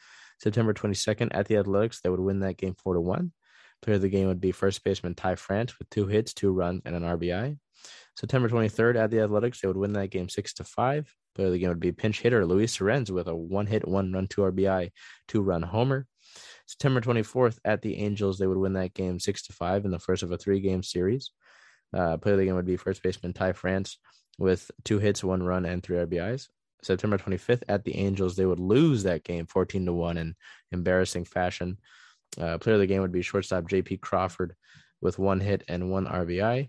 September 0.41 0.73
22nd 0.73 1.31
at 1.33 1.49
the 1.49 1.57
Athletics, 1.57 2.03
they 2.03 2.11
would 2.11 2.21
win 2.21 2.39
that 2.41 2.57
game 2.57 2.77
four 2.77 2.95
to 2.95 3.01
one. 3.01 3.33
Player 3.83 3.97
of 3.97 4.03
the 4.03 4.09
game 4.09 4.29
would 4.29 4.41
be 4.41 4.53
first 4.53 4.85
baseman 4.85 5.17
Ty 5.17 5.35
France 5.35 5.77
with 5.79 5.91
two 5.91 6.07
hits, 6.07 6.33
two 6.33 6.53
runs, 6.53 6.83
and 6.85 6.95
an 6.95 7.03
RBI. 7.03 7.59
September 8.17 8.49
23rd 8.49 8.97
at 8.97 9.11
the 9.11 9.21
Athletics, 9.21 9.61
they 9.61 9.69
would 9.69 9.77
win 9.77 9.93
that 9.95 10.11
game 10.11 10.29
six 10.29 10.55
to 10.55 10.65
five. 10.65 11.13
Player 11.35 11.49
of 11.49 11.53
the 11.53 11.59
game 11.59 11.69
would 11.69 11.81
be 11.81 11.93
pinch 11.93 12.21
hitter 12.21 12.47
Luis 12.47 12.77
Torrens 12.77 13.11
with 13.11 13.27
a 13.27 13.35
one 13.35 13.67
hit, 13.67 13.87
one 13.89 14.13
run, 14.13 14.27
two 14.29 14.43
RBI, 14.43 14.91
two 15.27 15.43
run 15.43 15.63
homer. 15.63 16.07
September 16.67 17.01
24th 17.01 17.59
at 17.65 17.83
the 17.83 17.97
Angels, 17.97 18.39
they 18.39 18.47
would 18.47 18.59
win 18.59 18.75
that 18.75 18.95
game 18.95 19.19
six 19.19 19.43
to 19.43 19.53
five 19.53 19.85
in 19.85 19.91
the 19.91 19.99
first 19.99 20.23
of 20.23 20.33
a 20.33 20.39
three 20.39 20.61
game 20.61 20.83
series. 20.83 21.31
Uh, 21.93 22.17
player 22.17 22.35
of 22.35 22.41
the 22.41 22.47
game 22.47 22.55
would 22.55 22.67
be 22.67 22.77
first 22.77 23.03
baseman 23.03 23.33
Ty 23.33 23.53
France 23.53 23.99
with 24.39 24.71
two 24.85 24.99
hits, 24.99 25.23
one 25.23 25.43
run, 25.43 25.65
and 25.65 25.83
three 25.83 25.99
RBIs. 25.99 26.49
September 26.83 27.19
25th 27.19 27.63
at 27.69 27.85
the 27.85 27.97
Angels, 27.97 28.37
they 28.37 28.47
would 28.47 28.61
lose 28.61 29.05
that 29.05 29.25
game 29.25 29.47
14 29.47 29.87
to 29.87 29.93
1 29.93 30.19
in 30.19 30.35
embarrassing 30.73 31.25
fashion. 31.25 31.79
Uh, 32.39 32.59
player 32.59 32.75
of 32.75 32.81
the 32.81 32.87
game 32.87 33.01
would 33.01 33.13
be 33.13 33.23
shortstop 33.23 33.65
JP 33.65 34.01
Crawford 34.01 34.55
with 35.01 35.19
one 35.19 35.41
hit 35.41 35.63
and 35.69 35.91
one 35.91 36.07
RBI. 36.07 36.69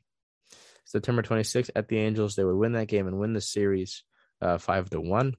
September 0.96 1.22
26th 1.22 1.72
at 1.76 1.90
the 1.90 1.98
Angels, 1.98 2.36
they 2.36 2.46
would 2.46 2.56
win 2.56 2.72
that 2.72 2.88
game 2.88 3.06
and 3.06 3.20
win 3.20 3.34
the 3.34 3.42
series 3.42 4.04
uh, 4.42 4.58
5 4.58 4.92
to 4.92 5.02
1. 5.02 5.36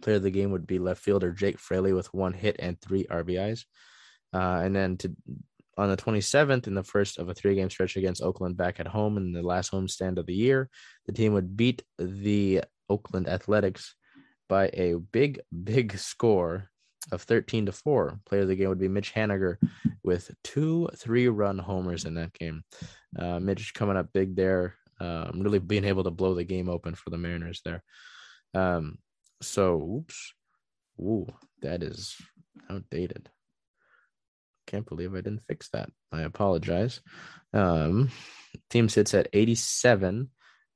Player 0.00 0.16
of 0.16 0.24
the 0.24 0.32
game 0.32 0.50
would 0.50 0.66
be 0.66 0.80
left 0.80 1.00
fielder 1.00 1.30
Jake 1.30 1.60
Fraley 1.60 1.92
with 1.92 2.12
one 2.12 2.32
hit 2.32 2.56
and 2.58 2.80
three 2.80 3.04
RBIs. 3.04 3.64
Uh, 4.34 4.60
and 4.64 4.74
then 4.74 4.96
to 4.96 5.14
on 5.78 5.88
the 5.88 5.96
27th, 5.96 6.66
in 6.66 6.74
the 6.74 6.82
first 6.82 7.18
of 7.18 7.28
a 7.28 7.34
three 7.34 7.54
game 7.54 7.70
stretch 7.70 7.96
against 7.96 8.22
Oakland 8.22 8.56
back 8.56 8.80
at 8.80 8.88
home 8.88 9.16
in 9.16 9.30
the 9.30 9.40
last 9.40 9.68
home 9.68 9.86
stand 9.86 10.18
of 10.18 10.26
the 10.26 10.34
year, 10.34 10.68
the 11.06 11.12
team 11.12 11.32
would 11.34 11.56
beat 11.56 11.84
the 11.96 12.64
Oakland 12.88 13.28
Athletics 13.28 13.94
by 14.48 14.68
a 14.72 14.94
big, 14.94 15.40
big 15.62 15.96
score 15.96 16.69
of 17.12 17.22
13 17.22 17.66
to 17.66 17.72
4. 17.72 18.20
Player 18.26 18.42
of 18.42 18.48
the 18.48 18.56
game 18.56 18.68
would 18.68 18.78
be 18.78 18.88
Mitch 18.88 19.14
Haniger 19.14 19.56
with 20.02 20.30
two 20.44 20.88
three 20.96 21.28
run 21.28 21.58
homers 21.58 22.04
in 22.04 22.14
that 22.14 22.32
game. 22.32 22.62
Uh, 23.18 23.40
Mitch 23.40 23.74
coming 23.74 23.96
up 23.96 24.12
big 24.12 24.36
there, 24.36 24.74
um, 25.00 25.40
really 25.40 25.58
being 25.58 25.84
able 25.84 26.04
to 26.04 26.10
blow 26.10 26.34
the 26.34 26.44
game 26.44 26.68
open 26.68 26.94
for 26.94 27.10
the 27.10 27.18
Mariners 27.18 27.62
there. 27.64 27.82
Um, 28.54 28.98
so, 29.42 29.80
oops. 29.80 30.34
Ooh, 31.00 31.26
that 31.62 31.82
is 31.82 32.16
outdated. 32.68 33.30
Can't 34.66 34.86
believe 34.86 35.14
I 35.14 35.22
didn't 35.22 35.46
fix 35.48 35.70
that. 35.70 35.90
I 36.12 36.22
apologize. 36.22 37.00
Um, 37.52 38.10
team 38.68 38.88
sits 38.88 39.14
at 39.14 39.28
87, 39.32 40.30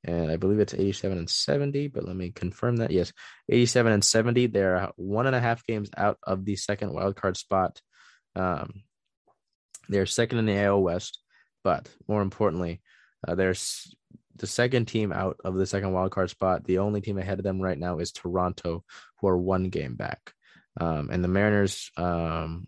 and 0.05 0.29
I 0.31 0.35
believe 0.35 0.59
it's 0.59 0.73
87 0.73 1.17
and 1.17 1.29
70, 1.29 1.87
but 1.87 2.05
let 2.05 2.15
me 2.15 2.29
confirm 2.29 2.77
that. 2.77 2.91
Yes, 2.91 3.11
87 3.49 3.91
and 3.91 4.03
70. 4.03 4.47
They're 4.47 4.91
one 4.97 5.25
and 5.25 5.35
a 5.35 5.41
half 5.41 5.65
games 5.65 5.89
out 5.97 6.19
of 6.23 6.45
the 6.45 6.55
second 6.55 6.91
wildcard 6.91 7.37
spot. 7.37 7.81
Um, 8.35 8.83
they're 9.89 10.05
second 10.05 10.37
in 10.37 10.45
the 10.45 10.63
AL 10.63 10.81
West, 10.81 11.19
but 11.63 11.89
more 12.07 12.21
importantly, 12.21 12.81
uh, 13.27 13.33
there's 13.33 13.95
the 14.35 14.47
second 14.47 14.85
team 14.85 15.11
out 15.11 15.37
of 15.43 15.55
the 15.55 15.65
second 15.65 15.89
wildcard 15.89 16.29
spot. 16.29 16.65
The 16.65 16.77
only 16.79 17.01
team 17.01 17.17
ahead 17.17 17.39
of 17.39 17.43
them 17.43 17.59
right 17.59 17.77
now 17.77 17.97
is 17.97 18.11
Toronto, 18.11 18.83
who 19.19 19.27
are 19.27 19.37
one 19.37 19.69
game 19.69 19.95
back. 19.95 20.33
Um, 20.79 21.09
and 21.11 21.23
the 21.23 21.29
Mariners, 21.29 21.89
um, 21.97 22.67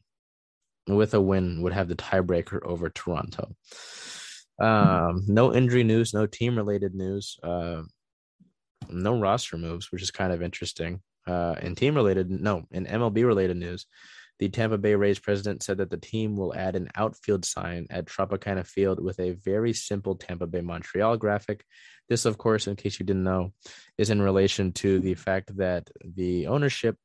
with 0.88 1.14
a 1.14 1.22
win, 1.22 1.62
would 1.62 1.74
have 1.74 1.88
the 1.88 1.96
tiebreaker 1.96 2.64
over 2.64 2.90
Toronto. 2.90 3.56
Um, 4.60 5.24
no 5.28 5.54
injury 5.54 5.84
news, 5.84 6.14
no 6.14 6.26
team 6.26 6.56
related 6.58 6.96
news, 6.96 7.38
uh, 7.44 7.84
no 8.90 9.20
roster 9.20 9.58
moves, 9.58 9.92
which 9.92 10.02
is 10.02 10.12
kind 10.12 10.32
of 10.34 10.42
interesting. 10.42 11.02
Uh, 11.28 11.56
and 11.60 11.76
team 11.76 11.96
related, 11.96 12.30
no, 12.30 12.64
in 12.72 12.86
MLB 12.86 13.26
related 13.26 13.58
news, 13.58 13.86
the 14.40 14.50
Tampa 14.50 14.78
Bay 14.78 14.96
Rays 14.96 15.20
president 15.20 15.64
said 15.64 15.78
that 15.78 15.90
the 15.90 15.98
team 15.98 16.36
will 16.36 16.56
add 16.56 16.76
an 16.76 16.90
outfield 16.96 17.44
sign 17.44 17.88
at 17.90 18.06
Tropicana 18.06 18.66
Field 18.66 19.04
with 19.04 19.20
a 19.20 19.32
very 19.32 19.74
simple 19.74 20.16
Tampa 20.16 20.46
Bay 20.46 20.62
Montreal 20.62 21.18
graphic. 21.18 21.66
This, 22.08 22.26
of 22.26 22.38
course, 22.38 22.68
in 22.68 22.76
case 22.76 23.00
you 23.00 23.06
didn't 23.06 23.24
know, 23.24 23.54
is 23.98 24.10
in 24.10 24.22
relation 24.22 24.72
to 24.74 25.00
the 25.00 25.16
fact 25.16 25.58
that 25.58 25.90
the 26.04 26.48
ownership 26.48 26.96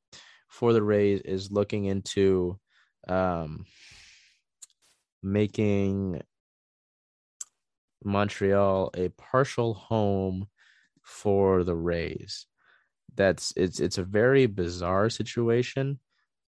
for 0.48 0.72
the 0.72 0.82
Rays 0.82 1.22
is 1.22 1.50
looking 1.50 1.86
into 1.86 2.58
um, 3.08 3.64
making 5.22 6.20
Montreal 8.04 8.90
a 8.96 9.08
partial 9.10 9.74
home 9.74 10.46
for 11.02 11.64
the 11.64 11.74
Rays. 11.74 12.46
That's 13.14 13.52
it's 13.56 13.80
it's 13.80 13.98
a 13.98 14.04
very 14.04 14.46
bizarre 14.46 15.10
situation 15.10 15.98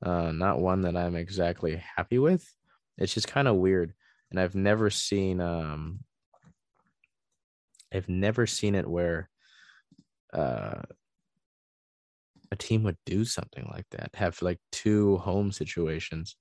uh, 0.04 0.32
not 0.32 0.60
one 0.60 0.82
that 0.82 0.96
I'm 0.96 1.16
exactly 1.16 1.82
happy 1.96 2.18
with. 2.18 2.46
It's 2.98 3.14
just 3.14 3.26
kind 3.26 3.48
of 3.48 3.56
weird, 3.56 3.94
and 4.30 4.38
I've 4.38 4.54
never 4.54 4.90
seen 4.90 5.40
um, 5.40 6.00
I've 7.92 8.08
never 8.08 8.46
seen 8.46 8.74
it 8.74 8.88
where 8.88 9.30
uh, 10.32 10.82
a 12.50 12.56
team 12.56 12.82
would 12.82 12.98
do 13.06 13.24
something 13.24 13.66
like 13.72 13.86
that, 13.92 14.10
have 14.14 14.40
like 14.42 14.58
two 14.72 15.16
home 15.18 15.52
situations. 15.52 16.36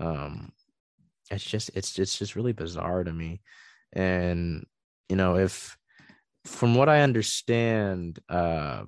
Um, 0.00 0.52
it's 1.30 1.44
just 1.44 1.70
it's 1.74 1.98
it's 1.98 2.18
just 2.18 2.36
really 2.36 2.52
bizarre 2.52 3.04
to 3.04 3.12
me, 3.12 3.42
and 3.92 4.66
you 5.08 5.16
know 5.16 5.36
if 5.36 5.78
from 6.48 6.74
what 6.74 6.88
I 6.88 7.02
understand, 7.02 8.18
uh, 8.28 8.84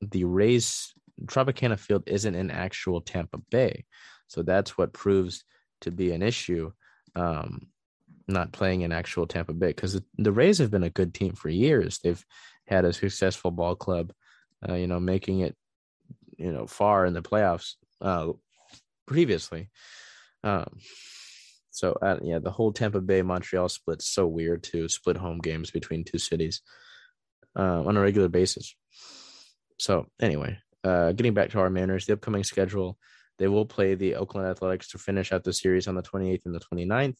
the 0.00 0.24
Rays 0.24 0.94
Tropicana 1.26 1.78
Field 1.78 2.04
isn't 2.06 2.34
in 2.34 2.50
actual 2.50 3.00
Tampa 3.00 3.38
Bay. 3.50 3.84
So 4.26 4.42
that's 4.42 4.78
what 4.78 4.92
proves 4.92 5.44
to 5.82 5.90
be 5.90 6.12
an 6.12 6.22
issue. 6.22 6.72
Um, 7.14 7.68
not 8.28 8.52
playing 8.52 8.80
in 8.80 8.92
actual 8.92 9.26
Tampa 9.26 9.52
Bay 9.52 9.68
because 9.68 9.92
the, 9.92 10.04
the, 10.16 10.32
Rays 10.32 10.58
have 10.58 10.70
been 10.70 10.84
a 10.84 10.90
good 10.90 11.12
team 11.12 11.34
for 11.34 11.48
years. 11.50 11.98
They've 11.98 12.24
had 12.66 12.84
a 12.84 12.92
successful 12.92 13.50
ball 13.50 13.74
club, 13.76 14.12
uh, 14.66 14.74
you 14.74 14.86
know, 14.86 15.00
making 15.00 15.40
it, 15.40 15.54
you 16.38 16.52
know, 16.52 16.66
far 16.66 17.04
in 17.04 17.12
the 17.12 17.20
playoffs 17.20 17.74
uh, 18.00 18.28
previously. 19.06 19.68
Um, 20.42 20.78
so 21.72 21.98
uh, 22.02 22.18
yeah, 22.22 22.38
the 22.38 22.50
whole 22.50 22.72
Tampa 22.72 23.00
Bay 23.00 23.22
Montreal 23.22 23.68
split's 23.68 24.06
so 24.06 24.26
weird 24.26 24.62
to 24.64 24.88
split 24.88 25.16
home 25.16 25.38
games 25.38 25.70
between 25.70 26.04
two 26.04 26.18
cities 26.18 26.60
uh, 27.58 27.82
on 27.82 27.96
a 27.96 28.00
regular 28.00 28.28
basis. 28.28 28.76
So 29.78 30.06
anyway, 30.20 30.58
uh, 30.84 31.12
getting 31.12 31.34
back 31.34 31.50
to 31.50 31.60
our 31.60 31.70
Mariners, 31.70 32.06
the 32.06 32.12
upcoming 32.12 32.44
schedule, 32.44 32.98
they 33.38 33.48
will 33.48 33.64
play 33.64 33.94
the 33.94 34.16
Oakland 34.16 34.46
Athletics 34.46 34.88
to 34.90 34.98
finish 34.98 35.32
out 35.32 35.44
the 35.44 35.52
series 35.52 35.88
on 35.88 35.94
the 35.94 36.02
28th 36.02 36.44
and 36.44 36.54
the 36.54 36.60
29th. 36.60 37.16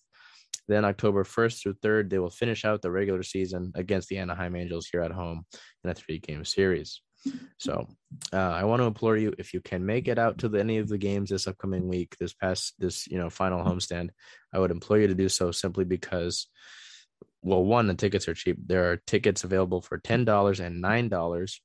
Then 0.69 0.85
October 0.85 1.25
1st 1.25 1.63
through 1.63 1.75
3rd, 1.75 2.11
they 2.11 2.19
will 2.19 2.31
finish 2.31 2.65
out 2.65 2.83
the 2.83 2.91
regular 2.91 3.23
season 3.23 3.73
against 3.75 4.09
the 4.09 4.19
Anaheim 4.19 4.55
Angels 4.55 4.87
here 4.93 5.01
at 5.01 5.13
home 5.13 5.45
in 5.83 5.91
a 5.91 5.95
three 5.95 6.19
game 6.19 6.45
series. 6.45 7.01
So 7.59 7.87
uh, 8.33 8.37
I 8.37 8.65
want 8.65 8.81
to 8.81 8.87
implore 8.87 9.17
you 9.17 9.33
if 9.39 9.55
you 9.55 9.61
can 9.61 9.87
make 9.87 10.09
it 10.09 10.19
out 10.19 10.39
to 10.39 10.49
the, 10.49 10.59
any 10.59 10.79
of 10.79 10.89
the 10.89 10.99
games 10.99 11.31
this 11.31 11.47
upcoming 11.47 11.89
week, 11.89 12.17
this 12.19 12.35
past 12.35 12.75
this 12.79 13.07
you 13.07 13.19
know 13.19 13.31
final 13.31 13.65
homestand, 13.65 14.11
I 14.53 14.59
would 14.59 14.71
implore 14.71 14.99
you 14.99 15.07
to 15.07 15.15
do 15.15 15.29
so 15.29 15.53
simply 15.53 15.85
because, 15.85 16.49
well, 17.43 17.65
one 17.65 17.87
the 17.87 17.95
tickets 17.95 18.27
are 18.29 18.35
cheap. 18.35 18.59
There 18.67 18.91
are 18.91 18.97
tickets 19.07 19.45
available 19.45 19.81
for 19.81 19.99
ten 19.99 20.25
dollars 20.25 20.61
and 20.61 20.81
nine 20.81 21.09
dollars 21.09 21.61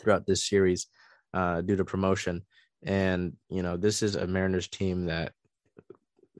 throughout 0.00 0.26
this 0.26 0.48
series 0.48 0.86
uh, 1.34 1.60
due 1.60 1.76
to 1.76 1.84
promotion. 1.84 2.42
And, 2.82 3.34
you 3.48 3.62
know, 3.62 3.76
this 3.76 4.02
is 4.02 4.16
a 4.16 4.26
Mariners 4.26 4.68
team 4.68 5.06
that 5.06 5.32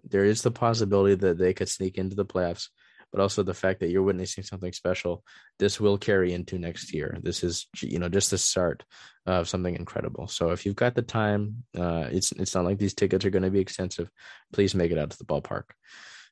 there 0.04 0.24
is 0.24 0.42
the 0.42 0.50
possibility 0.50 1.14
that 1.14 1.38
they 1.38 1.54
could 1.54 1.68
sneak 1.68 1.98
into 1.98 2.16
the 2.16 2.24
playoffs, 2.24 2.68
but 3.12 3.20
also 3.20 3.42
the 3.42 3.54
fact 3.54 3.80
that 3.80 3.90
you're 3.90 4.02
witnessing 4.02 4.42
something 4.42 4.72
special. 4.72 5.22
This 5.58 5.78
will 5.78 5.98
carry 5.98 6.32
into 6.32 6.58
next 6.58 6.92
year. 6.94 7.18
This 7.22 7.44
is, 7.44 7.66
you 7.80 7.98
know, 7.98 8.08
just 8.08 8.30
the 8.30 8.38
start 8.38 8.84
of 9.26 9.48
something 9.48 9.76
incredible. 9.76 10.26
So 10.26 10.50
if 10.50 10.64
you've 10.66 10.74
got 10.74 10.94
the 10.94 11.02
time, 11.02 11.64
uh, 11.78 12.08
it's 12.10 12.32
it's 12.32 12.54
not 12.54 12.64
like 12.64 12.78
these 12.78 12.94
tickets 12.94 13.24
are 13.24 13.30
going 13.30 13.44
to 13.44 13.50
be 13.50 13.60
expensive. 13.60 14.10
Please 14.52 14.74
make 14.74 14.90
it 14.90 14.98
out 14.98 15.10
to 15.10 15.18
the 15.18 15.24
ballpark. 15.24 15.64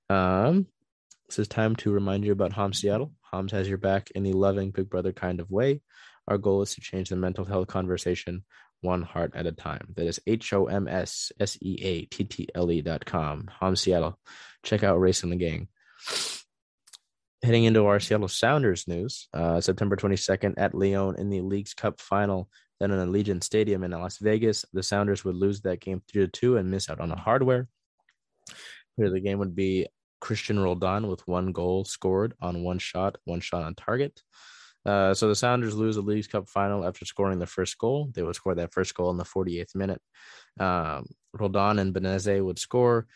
Um, 0.09 0.67
This 1.29 1.39
is 1.39 1.49
time 1.49 1.77
to 1.77 1.93
remind 1.93 2.25
you 2.25 2.33
about 2.33 2.53
Hom 2.53 2.73
Seattle. 2.73 3.13
Homs 3.21 3.53
has 3.53 3.69
your 3.69 3.79
back 3.79 4.11
in 4.17 4.25
the 4.25 4.33
loving 4.33 4.73
Big 4.73 4.91
Brother 4.91 5.13
kind 5.13 5.39
of 5.39 5.49
way. 5.49 5.83
Our 6.27 6.39
goal 6.39 6.63
is 6.63 6.75
to 6.75 6.81
change 6.81 7.09
the 7.09 7.17
mental 7.17 7.45
health 7.45 7.69
conversation 7.69 8.45
one 8.81 9.03
heart 9.03 9.33
at 9.37 9.47
a 9.47 9.53
time. 9.53 9.95
That 9.95 10.07
is 10.07 10.21
H 10.27 10.53
O 10.53 10.67
M 10.67 10.89
S 10.89 11.31
S 11.39 11.57
E 11.61 11.79
A 11.83 12.05
T 12.07 12.25
T 12.25 12.49
L 12.55 12.71
E 12.73 12.83
dot 12.83 13.05
com. 13.05 13.49
Hom 13.61 13.77
Seattle. 13.77 14.19
Check 14.65 14.83
out 14.83 14.99
Racing 14.99 15.31
the 15.31 15.37
Gang. 15.37 15.69
Heading 17.43 17.65
into 17.65 17.87
our 17.87 17.99
Seattle 17.99 18.29
Sounders 18.29 18.87
news, 18.87 19.27
uh, 19.33 19.63
September 19.63 19.97
22nd 19.97 20.55
at 20.59 20.75
Leon 20.75 21.17
in 21.17 21.31
the 21.31 21.41
Leagues 21.41 21.73
Cup 21.73 21.99
final, 21.99 22.51
then 22.79 22.91
in 22.91 22.99
Allegiant 22.99 23.43
Stadium 23.43 23.83
in 23.83 23.93
Las 23.93 24.19
Vegas, 24.19 24.67
the 24.75 24.83
Sounders 24.83 25.25
would 25.25 25.37
lose 25.37 25.63
that 25.63 25.81
game 25.81 26.03
3 26.13 26.27
to 26.27 26.29
2 26.29 26.57
and 26.59 26.71
miss 26.71 26.91
out 26.91 27.01
on 27.01 27.09
the 27.09 27.17
hardware. 27.17 27.67
Here, 28.99 29.09
the 29.09 29.21
game 29.21 29.39
would 29.39 29.57
be 29.57 29.87
Cristian 30.23 30.63
Roldan 30.63 31.09
with 31.09 31.27
one 31.27 31.53
goal 31.53 31.87
scored 31.87 32.35
on 32.43 32.63
one 32.63 32.79
shot, 32.79 33.17
one 33.25 33.41
shot 33.41 33.65
on 33.65 33.75
target. 33.75 34.21
Uh, 34.85 35.15
so 35.15 35.27
the 35.27 35.35
Sounders 35.35 35.75
lose 35.75 35.97
the 35.97 36.03
Leagues 36.03 36.27
Cup 36.27 36.47
final 36.47 36.87
after 36.87 37.07
scoring 37.07 37.39
the 37.39 37.47
first 37.47 37.79
goal. 37.79 38.11
They 38.13 38.23
would 38.23 38.35
score 38.35 38.55
that 38.55 38.75
first 38.75 38.95
goal 38.95 39.11
in 39.11 39.17
the 39.17 39.25
48th 39.25 39.75
minute. 39.75 40.03
Um, 40.59 41.07
Roldan 41.33 41.79
and 41.79 41.95
Benezet 41.95 42.45
would 42.45 42.59
score. 42.59 43.07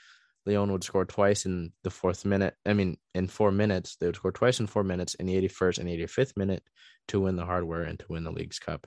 Leon 0.46 0.70
would 0.72 0.84
score 0.84 1.04
twice 1.04 1.46
in 1.46 1.72
the 1.82 1.90
fourth 1.90 2.24
minute. 2.24 2.54
I 2.66 2.74
mean, 2.74 2.98
in 3.14 3.28
four 3.28 3.50
minutes, 3.50 3.96
they 3.96 4.06
would 4.06 4.16
score 4.16 4.32
twice 4.32 4.60
in 4.60 4.66
four 4.66 4.84
minutes 4.84 5.14
in 5.14 5.26
the 5.26 5.36
81st 5.40 5.78
and 5.78 5.88
85th 5.88 6.36
minute 6.36 6.62
to 7.08 7.20
win 7.20 7.36
the 7.36 7.46
hardware 7.46 7.82
and 7.82 7.98
to 7.98 8.06
win 8.08 8.24
the 8.24 8.32
Leagues 8.32 8.58
Cup. 8.58 8.86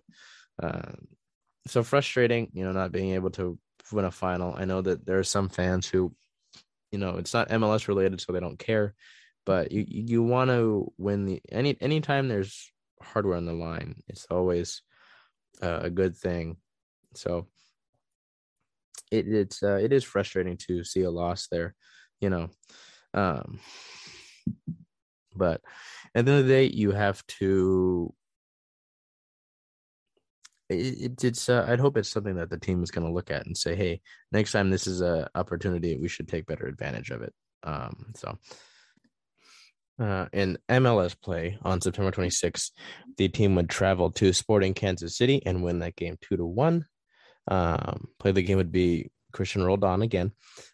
Um, 0.62 1.08
so 1.68 1.84
frustrating, 1.84 2.50
you 2.54 2.64
know, 2.64 2.72
not 2.72 2.92
being 2.92 3.14
able 3.14 3.32
to 3.32 3.58
win 3.92 4.06
a 4.06 4.12
final. 4.12 4.54
I 4.56 4.66
know 4.66 4.82
that 4.82 5.06
there 5.06 5.20
are 5.20 5.24
some 5.24 5.50
fans 5.50 5.88
who, 5.88 6.14
you 6.92 7.00
know, 7.00 7.18
it's 7.18 7.34
not 7.34 7.50
MLS 7.50 7.88
related, 7.88 8.22
so 8.22 8.34
they 8.34 8.40
don't 8.40 8.60
care. 8.60 8.94
But 9.46 9.72
you 9.72 9.86
you 9.88 10.24
want 10.24 10.50
to 10.50 10.92
win 10.98 11.26
the 11.26 11.42
any 11.50 11.78
anytime 11.80 12.28
there's 12.28 12.70
hardware 13.02 13.38
on 13.38 13.46
the 13.46 13.54
line, 13.54 14.04
it's 14.08 14.26
always 14.30 14.82
uh, 15.62 15.80
a 15.84 15.90
good 15.90 16.18
thing. 16.18 16.58
So 17.16 17.48
it 19.12 19.28
it's 19.28 19.64
uh, 19.64 19.76
it 19.76 19.94
is 19.94 20.04
frustrating 20.04 20.58
to 20.68 20.84
see 20.84 21.04
a 21.04 21.12
loss 21.12 21.48
there, 21.48 21.76
you 22.20 22.30
know. 22.30 22.50
Um, 23.14 23.60
but 25.36 25.62
at 26.16 26.26
the 26.26 26.32
end 26.32 26.40
of 26.40 26.48
the 26.48 26.54
day, 26.54 26.66
you 26.66 26.92
have 26.92 27.26
to. 27.40 28.14
It, 30.70 31.24
it's 31.24 31.48
uh, 31.48 31.66
I'd 31.68 31.80
hope 31.80 31.98
it's 31.98 32.10
something 32.10 32.36
that 32.36 32.50
the 32.50 32.60
team 32.60 32.84
is 32.84 32.92
going 32.92 33.08
to 33.08 33.14
look 33.14 33.32
at 33.32 33.46
and 33.46 33.58
say, 33.58 33.76
hey, 33.76 34.02
next 34.32 34.52
time 34.52 34.70
this 34.70 34.86
is 34.86 35.02
a 35.02 35.30
opportunity, 35.34 35.98
we 35.98 36.10
should 36.10 36.28
take 36.28 36.46
better 36.46 36.68
advantage 36.68 37.10
of 37.10 37.22
it. 37.22 37.34
Um, 37.64 38.14
so. 38.16 38.38
Uh, 40.00 40.28
in 40.32 40.60
MLS 40.70 41.20
play 41.20 41.58
on 41.64 41.82
September 41.82 42.12
26th, 42.12 42.70
the 43.18 43.28
team 43.30 43.56
would 43.56 43.68
travel 43.68 44.12
to 44.12 44.32
Sporting 44.32 44.76
Kansas 44.76 45.18
City 45.18 45.42
and 45.44 45.64
win 45.64 45.80
that 45.80 45.96
game 45.96 46.18
two 46.22 46.38
to 46.38 46.46
one. 46.46 46.86
Um, 47.48 48.08
play 48.20 48.32
the 48.32 48.42
game 48.42 48.58
would 48.58 48.72
be 48.72 49.10
Cristian 49.34 49.66
Roldan 49.66 50.02
again. 50.02 50.32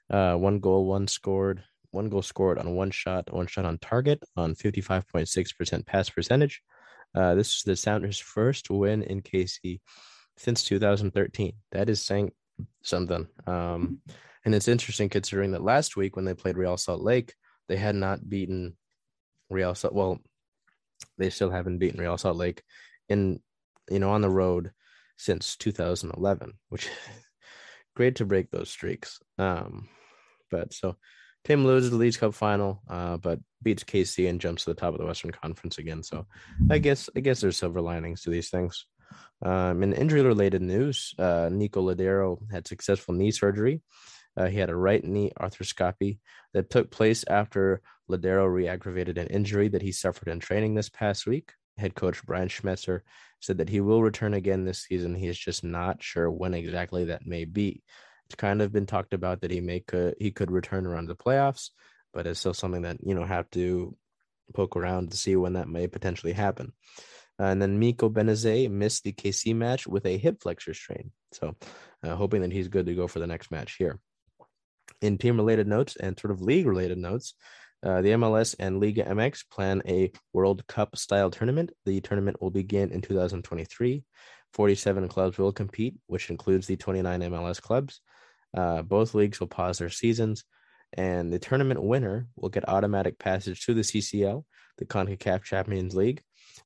Uh, 0.09 0.35
one 0.35 0.59
goal, 0.59 0.85
one 0.85 1.07
scored, 1.07 1.63
one 1.91 2.09
goal 2.09 2.21
scored 2.21 2.57
on 2.57 2.75
one 2.75 2.91
shot, 2.91 3.31
one 3.31 3.47
shot 3.47 3.65
on 3.65 3.77
target 3.77 4.23
on 4.35 4.55
55.6% 4.55 5.85
pass 5.85 6.09
percentage. 6.09 6.61
Uh, 7.15 7.35
this 7.35 7.57
is 7.57 7.63
the 7.63 7.75
Sounders' 7.75 8.19
first 8.19 8.69
win 8.69 9.03
in 9.03 9.21
KC 9.21 9.79
since 10.37 10.63
2013. 10.63 11.53
That 11.71 11.89
is 11.89 12.01
saying 12.01 12.31
something. 12.81 13.27
Um, 13.45 13.99
and 14.45 14.55
it's 14.55 14.67
interesting 14.67 15.09
considering 15.09 15.51
that 15.51 15.63
last 15.63 15.95
week 15.95 16.15
when 16.15 16.25
they 16.25 16.33
played 16.33 16.57
Real 16.57 16.77
Salt 16.77 17.01
Lake, 17.01 17.33
they 17.67 17.77
had 17.77 17.95
not 17.95 18.27
beaten 18.27 18.75
Real 19.49 19.75
Salt. 19.75 19.93
Well, 19.93 20.19
they 21.17 21.29
still 21.29 21.49
haven't 21.49 21.77
beaten 21.77 21.99
Real 21.99 22.17
Salt 22.17 22.37
Lake 22.37 22.63
in, 23.09 23.39
you 23.89 23.99
know, 23.99 24.11
on 24.11 24.21
the 24.21 24.29
road 24.29 24.71
since 25.17 25.55
2011, 25.57 26.53
which 26.69 26.89
great 27.95 28.15
to 28.15 28.25
break 28.25 28.51
those 28.51 28.69
streaks. 28.69 29.19
Um, 29.37 29.89
but 30.51 30.73
so 30.73 30.95
Tim 31.43 31.65
loses 31.65 31.91
the 31.91 31.97
Leagues 31.97 32.17
Cup 32.17 32.33
final, 32.33 32.81
uh, 32.89 33.17
but 33.17 33.39
beats 33.61 33.83
KC 33.83 34.29
and 34.29 34.39
jumps 34.39 34.63
to 34.63 34.71
the 34.71 34.79
top 34.79 34.93
of 34.93 34.99
the 34.99 35.05
Western 35.05 35.31
Conference 35.31 35.77
again. 35.77 36.03
So 36.03 36.25
I 36.69 36.77
guess 36.77 37.09
I 37.15 37.19
guess 37.19 37.41
there's 37.41 37.57
silver 37.57 37.81
linings 37.81 38.21
to 38.21 38.29
these 38.29 38.49
things. 38.49 38.85
Um, 39.41 39.83
in 39.83 39.93
injury 39.93 40.21
related 40.21 40.61
news, 40.61 41.13
uh, 41.19 41.49
Nico 41.51 41.81
Lodeiro 41.81 42.39
had 42.51 42.67
successful 42.67 43.13
knee 43.13 43.31
surgery. 43.31 43.81
Uh, 44.35 44.47
he 44.47 44.57
had 44.57 44.69
a 44.69 44.75
right 44.75 45.03
knee 45.03 45.31
arthroscopy 45.39 46.19
that 46.53 46.69
took 46.69 46.89
place 46.89 47.23
after 47.29 47.81
Lodeiro 48.09 48.51
re-aggravated 48.51 49.17
an 49.17 49.27
injury 49.27 49.67
that 49.69 49.81
he 49.81 49.91
suffered 49.91 50.27
in 50.27 50.39
training 50.39 50.73
this 50.73 50.89
past 50.89 51.27
week. 51.27 51.51
Head 51.77 51.95
coach 51.95 52.23
Brian 52.25 52.49
Schmetzer 52.49 53.01
said 53.39 53.57
that 53.57 53.69
he 53.69 53.81
will 53.81 54.01
return 54.01 54.33
again 54.33 54.63
this 54.63 54.83
season. 54.83 55.15
He 55.15 55.27
is 55.27 55.37
just 55.37 55.63
not 55.63 56.01
sure 56.01 56.29
when 56.29 56.53
exactly 56.53 57.05
that 57.05 57.25
may 57.25 57.45
be. 57.45 57.83
It's 58.25 58.35
kind 58.35 58.61
of 58.61 58.71
been 58.71 58.85
talked 58.85 59.13
about 59.13 59.41
that 59.41 59.51
he 59.51 59.59
may 59.59 59.79
could 59.81 60.15
he 60.19 60.31
could 60.31 60.51
return 60.51 60.85
around 60.85 61.07
the 61.07 61.15
playoffs, 61.15 61.69
but 62.13 62.25
it's 62.25 62.39
still 62.39 62.53
something 62.53 62.83
that 62.83 62.97
you 63.03 63.15
know 63.15 63.25
have 63.25 63.49
to 63.51 63.95
poke 64.53 64.75
around 64.75 65.11
to 65.11 65.17
see 65.17 65.35
when 65.35 65.53
that 65.53 65.67
may 65.67 65.87
potentially 65.87 66.33
happen. 66.33 66.73
Uh, 67.39 67.45
and 67.45 67.61
then 67.61 67.79
Nico 67.79 68.09
Benezet 68.09 68.69
missed 68.69 69.03
the 69.03 69.11
KC 69.11 69.55
match 69.55 69.87
with 69.87 70.05
a 70.05 70.17
hip 70.17 70.41
flexor 70.41 70.73
strain, 70.73 71.11
so 71.31 71.55
uh, 72.03 72.15
hoping 72.15 72.41
that 72.41 72.51
he's 72.51 72.67
good 72.67 72.85
to 72.85 72.95
go 72.95 73.07
for 73.07 73.19
the 73.19 73.27
next 73.27 73.51
match 73.51 73.75
here. 73.77 73.99
In 75.01 75.17
team 75.17 75.37
related 75.37 75.67
notes 75.67 75.95
and 75.95 76.17
sort 76.19 76.31
of 76.31 76.41
league 76.41 76.67
related 76.67 76.97
notes, 76.97 77.33
uh, 77.83 78.01
the 78.01 78.09
MLS 78.09 78.55
and 78.59 78.79
Liga 78.79 79.03
MX 79.03 79.43
plan 79.51 79.81
a 79.85 80.11
World 80.31 80.65
Cup 80.67 80.95
style 80.95 81.29
tournament. 81.29 81.71
The 81.85 81.99
tournament 81.99 82.41
will 82.41 82.51
begin 82.51 82.91
in 82.91 83.01
2023. 83.01 84.03
47 84.53 85.07
clubs 85.09 85.37
will 85.37 85.51
compete, 85.51 85.95
which 86.07 86.29
includes 86.29 86.67
the 86.67 86.77
29 86.77 87.21
MLS 87.21 87.61
clubs. 87.61 88.01
Uh, 88.55 88.83
both 88.83 89.13
leagues 89.13 89.39
will 89.39 89.47
pause 89.47 89.79
their 89.79 89.89
seasons, 89.89 90.45
and 90.93 91.33
the 91.33 91.39
tournament 91.39 91.81
winner 91.81 92.27
will 92.35 92.49
get 92.49 92.69
automatic 92.69 93.17
passage 93.19 93.65
to 93.65 93.73
the 93.73 93.81
CCL, 93.81 94.45
the 94.77 94.85
CONCACAF 94.85 95.43
Champions 95.43 95.95
League, 95.95 96.21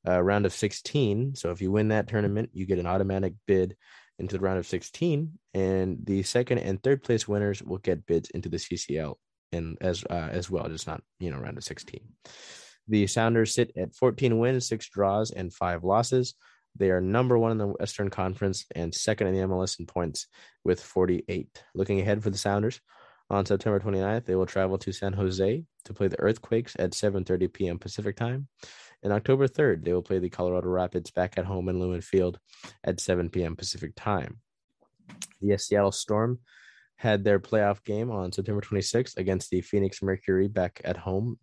uh, 0.07 0.21
round 0.21 0.45
of 0.45 0.53
16. 0.53 1.35
So 1.35 1.51
if 1.51 1.61
you 1.61 1.71
win 1.71 1.87
that 1.87 2.07
tournament, 2.07 2.49
you 2.53 2.65
get 2.65 2.79
an 2.79 2.87
automatic 2.87 3.33
bid 3.47 3.75
into 4.19 4.37
the 4.37 4.43
round 4.43 4.59
of 4.59 4.67
16, 4.67 5.39
and 5.53 5.97
the 6.03 6.23
second 6.23 6.59
and 6.59 6.83
third 6.83 7.03
place 7.03 7.27
winners 7.27 7.63
will 7.63 7.77
get 7.77 8.05
bids 8.05 8.29
into 8.31 8.49
the 8.49 8.57
CCL 8.57 9.15
and 9.51 9.77
as 9.81 10.03
uh, 10.09 10.29
as 10.31 10.49
well, 10.49 10.67
just 10.69 10.87
not 10.87 11.01
you 11.19 11.31
know 11.31 11.37
round 11.37 11.57
of 11.57 11.63
16. 11.63 11.99
The 12.87 13.07
Sounders 13.07 13.53
sit 13.53 13.71
at 13.75 13.95
14 13.95 14.37
wins, 14.39 14.67
six 14.67 14.89
draws, 14.89 15.31
and 15.31 15.53
five 15.53 15.83
losses. 15.83 16.35
They 16.77 16.91
are 16.91 17.01
number 17.01 17.37
one 17.37 17.51
in 17.51 17.57
the 17.57 17.67
Western 17.67 18.09
Conference 18.09 18.65
and 18.75 18.93
second 18.93 19.27
in 19.27 19.35
the 19.35 19.47
MLS 19.47 19.79
in 19.79 19.87
points 19.87 20.27
with 20.63 20.81
48. 20.81 21.63
Looking 21.73 21.99
ahead 21.99 22.23
for 22.23 22.29
the 22.29 22.37
Sounders, 22.37 22.79
on 23.29 23.45
September 23.45 23.79
29th, 23.79 24.25
they 24.25 24.35
will 24.35 24.45
travel 24.45 24.77
to 24.77 24.93
San 24.93 25.13
Jose 25.13 25.63
to 25.85 25.93
play 25.93 26.07
the 26.07 26.19
Earthquakes 26.19 26.75
at 26.79 26.91
7:30 26.91 27.51
p.m. 27.51 27.79
Pacific 27.79 28.15
time. 28.15 28.47
And 29.03 29.13
October 29.13 29.47
3rd, 29.47 29.83
they 29.83 29.93
will 29.93 30.01
play 30.01 30.19
the 30.19 30.29
Colorado 30.29 30.69
Rapids 30.69 31.11
back 31.11 31.37
at 31.37 31.45
home 31.45 31.69
in 31.69 31.79
Lumen 31.79 32.01
Field 32.01 32.39
at 32.83 32.99
7 32.99 33.29
p.m. 33.29 33.55
Pacific 33.55 33.93
time. 33.95 34.39
The 35.41 35.57
Seattle 35.57 35.91
Storm 35.91 36.39
had 36.97 37.23
their 37.23 37.39
playoff 37.39 37.83
game 37.83 38.11
on 38.11 38.31
September 38.31 38.61
26th 38.61 39.17
against 39.17 39.49
the 39.49 39.61
Phoenix 39.61 40.01
Mercury 40.01 40.47
back 40.47 40.81
at 40.83 40.97
home. 40.97 41.39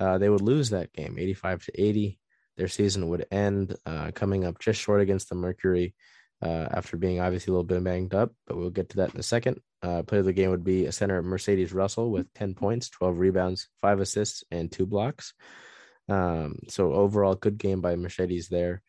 Uh, 0.00 0.18
they 0.18 0.28
would 0.28 0.40
lose 0.40 0.70
that 0.70 0.92
game 0.92 1.16
85 1.18 1.64
to 1.66 1.80
80. 1.80 2.18
Their 2.56 2.68
season 2.68 3.08
would 3.08 3.26
end 3.30 3.76
uh, 3.86 4.10
coming 4.14 4.44
up 4.44 4.58
just 4.58 4.80
short 4.80 5.00
against 5.00 5.28
the 5.28 5.34
Mercury 5.34 5.94
uh, 6.42 6.68
after 6.70 6.96
being 6.96 7.20
obviously 7.20 7.50
a 7.50 7.54
little 7.54 7.64
bit 7.64 7.82
banged 7.82 8.14
up, 8.14 8.32
but 8.46 8.56
we'll 8.56 8.70
get 8.70 8.90
to 8.90 8.96
that 8.98 9.14
in 9.14 9.20
a 9.20 9.24
second. 9.24 9.60
Uh, 9.82 10.02
player 10.02 10.20
of 10.20 10.26
the 10.26 10.32
game 10.32 10.50
would 10.50 10.64
be 10.64 10.86
a 10.86 10.92
center 10.92 11.22
Mercedes 11.22 11.72
Russell 11.72 12.10
with 12.10 12.32
10 12.34 12.54
points, 12.54 12.88
12 12.90 13.18
rebounds, 13.18 13.68
five 13.80 14.00
assists, 14.00 14.44
and 14.50 14.70
two 14.70 14.86
blocks. 14.86 15.34
Um, 16.08 16.58
so 16.68 16.92
overall, 16.92 17.34
good 17.34 17.58
game 17.58 17.80
by 17.80 17.96
Mercedes 17.96 18.48
there. 18.48 18.82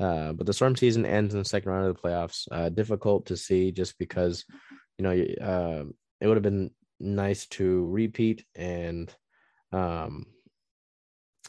Uh, 0.00 0.32
but 0.32 0.46
the 0.46 0.52
Storm 0.52 0.76
season 0.76 1.04
ends 1.04 1.34
in 1.34 1.40
the 1.40 1.44
second 1.44 1.70
round 1.70 1.86
of 1.86 1.96
the 1.96 2.00
playoffs. 2.00 2.46
Uh, 2.50 2.68
difficult 2.68 3.26
to 3.26 3.36
see 3.36 3.72
just 3.72 3.98
because 3.98 4.44
you 4.98 5.04
know, 5.04 5.10
uh, 5.10 5.84
it 6.20 6.26
would 6.26 6.36
have 6.36 6.42
been 6.42 6.70
nice 7.00 7.46
to 7.46 7.86
repeat 7.86 8.44
and 8.56 9.14
um, 9.72 10.26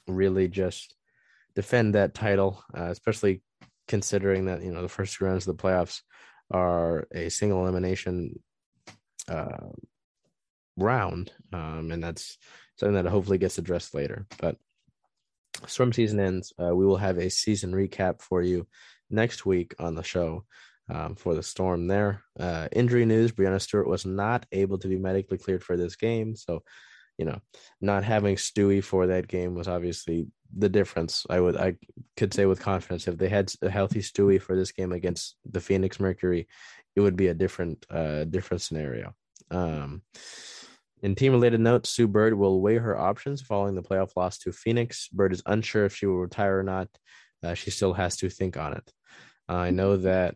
really 0.08 0.48
just 0.48 0.96
defend 1.56 1.96
that 1.96 2.14
title, 2.14 2.64
uh, 2.78 2.86
especially 2.86 3.42
considering 3.88 4.46
that 4.46 4.62
you 4.62 4.72
know 4.72 4.84
the 4.84 4.88
first 4.88 5.18
two 5.18 5.26
rounds 5.26 5.48
of 5.48 5.58
the 5.58 5.62
playoffs 5.62 6.02
are 6.52 7.08
a 7.14 7.30
single 7.30 7.62
elimination 7.62 8.40
uh, 9.28 9.70
round, 10.78 11.32
um, 11.52 11.92
and 11.92 12.04
that's 12.04 12.38
something 12.78 12.96
that 12.96 13.10
hopefully 13.10 13.38
gets 13.38 13.58
addressed 13.58 13.94
later. 13.94 14.28
But 14.40 14.58
storm 15.66 15.92
season 15.92 16.20
ends. 16.20 16.54
Uh, 16.62 16.76
we 16.76 16.86
will 16.86 16.98
have 16.98 17.18
a 17.18 17.30
season 17.30 17.72
recap 17.72 18.22
for 18.22 18.42
you 18.42 18.68
next 19.10 19.46
week 19.46 19.74
on 19.80 19.96
the 19.96 20.04
show 20.04 20.46
um, 20.90 21.16
for 21.16 21.36
the 21.36 21.44
Storm 21.44 21.88
there. 21.88 22.24
Uh, 22.40 22.68
injury 22.72 23.06
news 23.06 23.32
Breanna 23.32 23.62
Stewart 23.62 23.88
was 23.88 24.06
not 24.06 24.46
able 24.52 24.78
to 24.80 24.88
be 24.88 24.98
medically 24.98 25.38
cleared 25.38 25.64
for 25.64 25.78
this 25.78 25.96
game. 25.96 26.36
So, 26.36 26.64
you 27.18 27.26
know, 27.26 27.40
not 27.82 28.04
having 28.04 28.36
Stewie 28.36 28.84
for 28.84 29.08
that 29.08 29.28
game 29.28 29.56
was 29.56 29.68
obviously 29.68 30.28
the 30.56 30.70
difference. 30.70 31.26
I 31.30 31.40
would 31.40 31.58
I 31.58 31.76
could 32.18 32.34
say 32.34 32.46
with 32.46 32.62
confidence 32.62 33.08
if 33.08 33.18
they 33.18 33.30
had 33.30 33.52
a 33.62 33.70
healthy 33.70 34.00
Stewie 34.00 34.42
for 34.42 34.56
this 34.56 34.72
game 34.72 34.92
against 34.92 35.36
the 35.46 35.60
Phoenix 35.60 36.00
Mercury, 36.00 36.48
it 36.96 37.02
would 37.02 37.16
be 37.16 37.28
a 37.28 37.34
different 37.34 37.86
uh 37.90 38.24
different 38.24 38.62
scenario. 38.62 39.14
Um 39.52 40.02
in 41.02 41.16
team 41.16 41.32
related 41.32 41.62
notes, 41.62 41.90
Sue 41.90 42.08
Bird 42.08 42.34
will 42.34 42.62
weigh 42.62 42.78
her 42.78 42.98
options 42.98 43.42
following 43.42 43.76
the 43.76 43.84
playoff 43.84 44.18
loss 44.18 44.38
to 44.40 44.52
Phoenix. 44.52 45.08
Bird 45.08 45.32
is 45.32 45.42
unsure 45.46 45.86
if 45.86 45.96
she 45.96 46.06
will 46.06 46.18
retire 46.18 46.60
or 46.60 46.64
not. 46.64 46.90
Uh, 47.42 47.54
she 47.54 47.72
still 47.72 47.94
has 47.94 48.18
to 48.18 48.30
think 48.30 48.58
on 48.58 48.74
it. 48.74 48.92
Uh, 49.48 49.56
I 49.56 49.70
know 49.70 49.96
that 49.98 50.36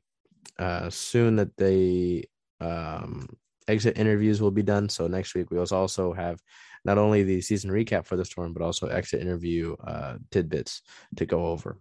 uh, 0.60 0.89
soon 0.89 1.36
that 1.38 1.56
they 1.58 2.25
um, 2.60 3.27
exit 3.67 3.97
interviews 3.97 4.41
will 4.41 4.51
be 4.51 4.63
done. 4.63 4.89
So 4.89 5.08
next 5.08 5.36
week 5.36 5.51
we'll 5.51 5.65
also 5.71 6.13
have 6.13 6.39
not 6.86 6.97
only 6.97 7.23
the 7.23 7.41
season 7.41 7.71
recap 7.71 8.06
for 8.06 8.15
the 8.15 8.25
Storm, 8.25 8.53
but 8.53 8.63
also 8.63 8.88
exit 8.88 9.21
interview 9.21 9.75
uh, 9.86 10.17
tidbits 10.32 10.82
to 11.15 11.25
go 11.25 11.47
over. 11.47 11.79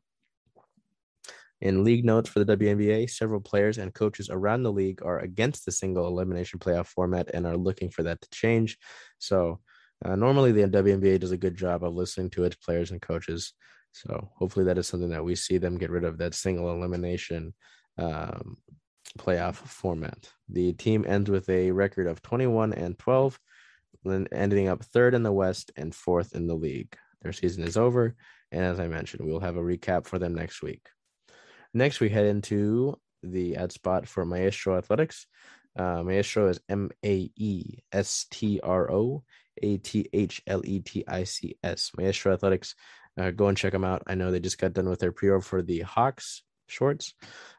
In 1.61 1.85
league 1.85 2.05
notes 2.05 2.29
for 2.29 2.43
the 2.43 2.57
WNBA, 2.57 3.09
several 3.09 3.41
players 3.41 3.79
and 3.79 3.95
coaches 3.95 4.29
around 4.31 4.65
the 4.65 4.73
league 4.73 5.01
are 5.05 5.21
against 5.21 5.65
the 5.65 5.71
single 5.71 6.09
elimination 6.09 6.59
playoff 6.59 6.87
format 6.87 7.31
and 7.33 7.47
are 7.47 7.57
looking 7.57 7.89
for 7.89 8.03
that 8.03 8.21
to 8.21 8.29
change. 8.31 8.79
So, 9.19 9.61
uh, 10.05 10.17
normally 10.17 10.51
the 10.51 10.63
WNBA 10.63 11.21
does 11.21 11.31
a 11.31 11.37
good 11.37 11.57
job 11.57 11.85
of 11.85 11.95
listening 11.95 12.31
to 12.31 12.43
its 12.43 12.57
players 12.57 12.91
and 12.91 13.01
coaches. 13.01 13.53
So, 13.93 14.29
hopefully, 14.35 14.65
that 14.65 14.79
is 14.79 14.89
something 14.89 15.11
that 15.11 15.25
we 15.25 15.37
see 15.37 15.59
them 15.59 15.79
get 15.79 15.91
rid 15.91 16.03
of 16.03 16.19
that 16.19 16.35
single 16.35 16.73
elimination 16.73 17.55
um, 17.99 18.57
playoff 19.19 19.57
format. 19.57 20.31
The 20.49 20.73
team 20.73 21.05
ends 21.07 21.31
with 21.31 21.49
a 21.49 21.71
record 21.71 22.07
of 22.07 22.23
21 22.23 22.73
and 22.73 22.99
12, 22.99 23.39
then 24.05 24.29
ending 24.33 24.69
up 24.69 24.85
third 24.85 25.15
in 25.15 25.23
the 25.23 25.33
West 25.33 25.71
and 25.77 25.95
fourth 25.95 26.35
in 26.35 26.47
the 26.47 26.55
league. 26.55 26.97
Their 27.23 27.33
season 27.33 27.65
is 27.65 27.77
over. 27.77 28.15
And 28.51 28.65
as 28.65 28.81
I 28.81 28.89
mentioned, 28.89 29.27
we'll 29.27 29.41
have 29.41 29.57
a 29.57 29.63
recap 29.63 30.07
for 30.07 30.19
them 30.19 30.35
next 30.35 30.63
week. 30.63 30.87
Next, 31.73 32.01
we 32.01 32.11
head 32.11 32.27
into 32.27 32.99
the 33.23 33.57
ad 33.57 33.73
spot 33.73 34.07
for 34.07 34.25
Maestro 34.25 34.77
Athletics. 34.77 35.27
Uh, 35.75 36.03
Maestro 36.03 36.49
is 36.49 36.61
M 36.69 36.91
A 37.05 37.31
E 37.35 37.79
S 37.93 38.27
T 38.31 38.61
R 38.63 38.93
O 38.93 39.23
A 39.63 39.79
T 39.79 40.07
H 40.13 40.43
L 40.47 40.61
E 40.65 40.81
T 40.81 41.05
I 41.09 41.25
C 41.25 41.57
S. 41.63 41.93
Maestro 41.97 42.35
Athletics. 42.35 42.75
Uh, 43.19 43.31
go 43.31 43.49
and 43.49 43.57
check 43.57 43.73
them 43.73 43.85
out. 43.85 44.03
I 44.07 44.15
know 44.15 44.31
they 44.31 44.41
just 44.41 44.59
got 44.59 44.75
done 44.75 44.89
with 44.89 45.01
their 45.01 45.13
pre 45.13 45.31
order 45.31 45.41
for 45.41 45.63
the 45.63 45.81
Hawks 45.81 46.43
shorts. 46.67 47.15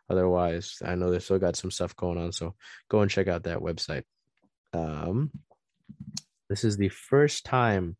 Otherwise, 0.09 0.77
I 0.83 0.95
know 0.95 1.11
they 1.11 1.19
still 1.19 1.39
got 1.39 1.55
some 1.55 1.71
stuff 1.71 1.95
going 1.95 2.17
on. 2.17 2.31
So 2.31 2.55
go 2.89 3.01
and 3.01 3.09
check 3.09 3.27
out 3.27 3.43
that 3.43 3.59
website. 3.59 4.03
Um, 4.73 5.31
this 6.49 6.63
is 6.63 6.77
the 6.77 6.89
first 6.89 7.45
time 7.45 7.95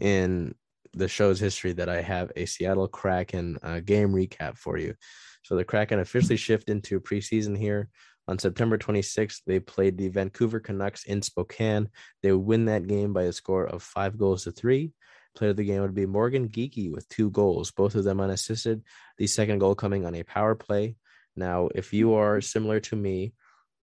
in 0.00 0.54
the 0.92 1.08
show's 1.08 1.38
history 1.38 1.72
that 1.72 1.88
I 1.88 2.00
have 2.00 2.32
a 2.36 2.46
Seattle 2.46 2.88
Kraken 2.88 3.58
uh, 3.62 3.80
game 3.80 4.12
recap 4.12 4.56
for 4.56 4.78
you. 4.78 4.94
So 5.42 5.56
the 5.56 5.64
Kraken 5.64 6.00
officially 6.00 6.36
shift 6.36 6.68
into 6.68 7.00
preseason 7.00 7.56
here. 7.56 7.88
On 8.28 8.38
September 8.38 8.76
26th, 8.76 9.42
they 9.46 9.60
played 9.60 9.96
the 9.96 10.08
Vancouver 10.08 10.58
Canucks 10.58 11.04
in 11.04 11.22
Spokane. 11.22 11.88
They 12.22 12.32
win 12.32 12.64
that 12.64 12.88
game 12.88 13.12
by 13.12 13.24
a 13.24 13.32
score 13.32 13.64
of 13.64 13.82
five 13.82 14.18
goals 14.18 14.44
to 14.44 14.52
three. 14.52 14.92
Player 15.36 15.50
of 15.50 15.56
the 15.56 15.64
game 15.64 15.82
would 15.82 15.94
be 15.94 16.06
Morgan 16.06 16.48
Geekie 16.48 16.90
with 16.90 17.08
two 17.08 17.30
goals, 17.30 17.70
both 17.70 17.94
of 17.94 18.04
them 18.04 18.20
unassisted. 18.20 18.82
The 19.18 19.26
second 19.26 19.58
goal 19.58 19.74
coming 19.74 20.04
on 20.04 20.14
a 20.14 20.22
power 20.22 20.54
play. 20.54 20.96
Now, 21.36 21.68
if 21.74 21.92
you 21.92 22.14
are 22.14 22.40
similar 22.40 22.80
to 22.80 22.96
me, 22.96 23.34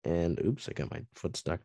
and 0.04 0.40
oops, 0.44 0.68
I 0.70 0.74
got 0.74 0.92
my 0.92 1.02
foot 1.14 1.36
stuck. 1.38 1.60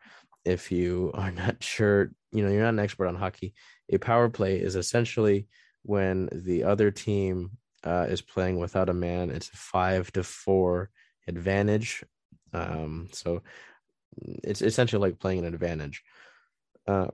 If 0.45 0.71
you 0.73 1.13
are 1.15 1.31
not 1.31 1.63
sure, 1.63 2.11
you 2.33 2.45
know, 2.45 2.51
you're 2.51 2.63
not 2.63 2.71
an 2.71 2.79
expert 2.81 3.07
on 3.07 3.15
hockey, 3.15 3.55
a 3.91 3.99
power 3.99 4.29
play 4.29 4.59
is 4.59 4.77
essentially 4.77 5.47
when 5.83 6.29
the 6.33 6.65
other 6.65 6.91
team 6.91 7.53
uh, 7.85 8.07
is 8.09 8.21
playing 8.21 8.59
without 8.59 8.89
a 8.89 8.95
man. 8.95 9.31
It's 9.31 9.49
a 9.49 9.57
five 9.57 10.13
to 10.13 10.23
four 10.23 10.91
advantage. 11.27 12.05
Um, 12.53 13.09
so 13.13 13.43
it's 14.17 14.63
essentially 14.63 15.01
like 15.01 15.21
playing 15.21 15.41
an 15.41 15.55
advantage. 15.55 16.03
Uh, 16.87 17.09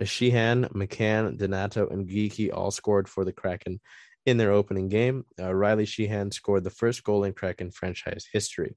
Sheahan, 0.00 0.72
McCann, 0.72 1.36
Donato, 1.36 1.88
and 1.88 2.08
Geekie 2.08 2.52
all 2.52 2.70
scored 2.70 3.08
for 3.08 3.24
the 3.24 3.32
Kraken 3.32 3.80
in 4.26 4.36
their 4.36 4.52
opening 4.52 4.88
game. 4.88 5.24
Uh, 5.38 5.54
Riley 5.54 5.86
Sheahan 5.86 6.32
scored 6.32 6.64
the 6.64 6.70
first 6.70 7.04
goal 7.04 7.24
in 7.24 7.32
Kraken 7.32 7.70
franchise 7.70 8.26
history. 8.30 8.76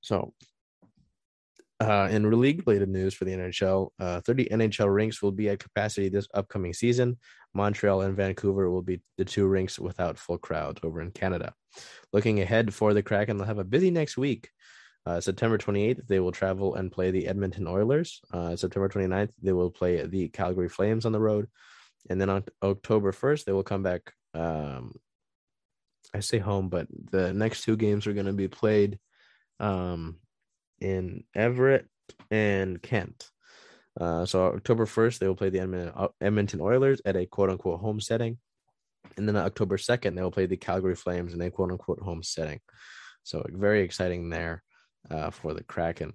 So 0.00 0.34
uh, 1.80 2.08
in 2.10 2.30
league 2.40 2.62
related 2.66 2.88
news 2.88 3.14
for 3.14 3.24
the 3.24 3.32
NHL, 3.32 3.90
uh, 3.98 4.20
30 4.20 4.46
NHL 4.46 4.94
rinks 4.94 5.22
will 5.22 5.32
be 5.32 5.48
at 5.48 5.58
capacity 5.58 6.08
this 6.08 6.28
upcoming 6.34 6.72
season. 6.72 7.18
Montreal 7.52 8.02
and 8.02 8.16
Vancouver 8.16 8.70
will 8.70 8.82
be 8.82 9.00
the 9.16 9.24
two 9.24 9.46
rinks 9.46 9.78
without 9.78 10.18
full 10.18 10.38
crowds 10.38 10.80
over 10.82 11.00
in 11.00 11.10
Canada. 11.10 11.54
Looking 12.12 12.40
ahead 12.40 12.72
for 12.74 12.94
the 12.94 13.02
Kraken, 13.02 13.36
they'll 13.36 13.46
have 13.46 13.58
a 13.58 13.64
busy 13.64 13.90
next 13.90 14.16
week. 14.16 14.50
Uh, 15.06 15.20
September 15.20 15.58
28th, 15.58 16.06
they 16.06 16.18
will 16.18 16.32
travel 16.32 16.76
and 16.76 16.90
play 16.90 17.10
the 17.10 17.26
Edmonton 17.26 17.66
Oilers. 17.66 18.20
Uh, 18.32 18.56
September 18.56 18.88
29th, 18.88 19.32
they 19.42 19.52
will 19.52 19.70
play 19.70 20.06
the 20.06 20.28
Calgary 20.28 20.68
Flames 20.68 21.04
on 21.04 21.12
the 21.12 21.20
road. 21.20 21.48
And 22.08 22.20
then 22.20 22.30
on 22.30 22.44
October 22.62 23.12
1st, 23.12 23.44
they 23.44 23.52
will 23.52 23.62
come 23.62 23.82
back. 23.82 24.12
Um, 24.32 24.94
I 26.14 26.20
say 26.20 26.38
home, 26.38 26.68
but 26.68 26.86
the 27.10 27.34
next 27.34 27.64
two 27.64 27.76
games 27.76 28.06
are 28.06 28.12
going 28.12 28.26
to 28.26 28.32
be 28.32 28.48
played 28.48 28.98
um, 29.60 30.16
in 30.80 31.24
Everett 31.34 31.86
and 32.30 32.80
Kent. 32.80 33.30
Uh, 34.00 34.24
so 34.24 34.46
October 34.46 34.86
1st, 34.86 35.18
they 35.18 35.28
will 35.28 35.36
play 35.36 35.50
the 35.50 35.92
uh, 35.94 36.08
Edmonton 36.20 36.60
Oilers 36.60 37.00
at 37.04 37.16
a 37.16 37.26
quote 37.26 37.50
unquote 37.50 37.80
home 37.80 38.00
setting. 38.00 38.38
And 39.16 39.28
then 39.28 39.36
October 39.36 39.76
2nd, 39.76 40.16
they 40.16 40.22
will 40.22 40.30
play 40.30 40.46
the 40.46 40.56
Calgary 40.56 40.96
Flames 40.96 41.34
in 41.34 41.40
a 41.42 41.50
quote 41.50 41.70
unquote 41.70 42.00
home 42.00 42.22
setting. 42.22 42.60
So 43.22 43.44
very 43.50 43.82
exciting 43.82 44.30
there 44.30 44.62
uh, 45.10 45.30
for 45.30 45.54
the 45.54 45.62
Kraken. 45.64 46.12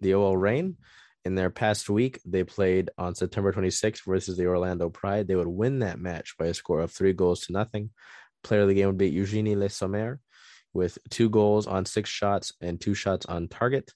The 0.00 0.14
OL 0.14 0.36
Reign, 0.36 0.76
in 1.24 1.34
their 1.34 1.50
past 1.50 1.90
week, 1.90 2.20
they 2.24 2.44
played 2.44 2.90
on 2.96 3.14
September 3.14 3.52
26th 3.52 4.04
versus 4.06 4.36
the 4.36 4.46
Orlando 4.46 4.88
Pride. 4.88 5.28
They 5.28 5.36
would 5.36 5.46
win 5.46 5.80
that 5.80 5.98
match 5.98 6.36
by 6.38 6.46
a 6.46 6.54
score 6.54 6.80
of 6.80 6.90
three 6.90 7.12
goals 7.12 7.42
to 7.42 7.52
nothing. 7.52 7.90
Player 8.42 8.62
of 8.62 8.68
the 8.68 8.74
game 8.74 8.86
would 8.86 8.98
be 8.98 9.10
Eugenie 9.10 9.56
Le 9.56 9.68
Sommer 9.68 10.20
with 10.72 10.96
two 11.10 11.28
goals 11.28 11.66
on 11.66 11.84
six 11.84 12.08
shots 12.08 12.52
and 12.60 12.80
two 12.80 12.94
shots 12.94 13.26
on 13.26 13.48
target. 13.48 13.92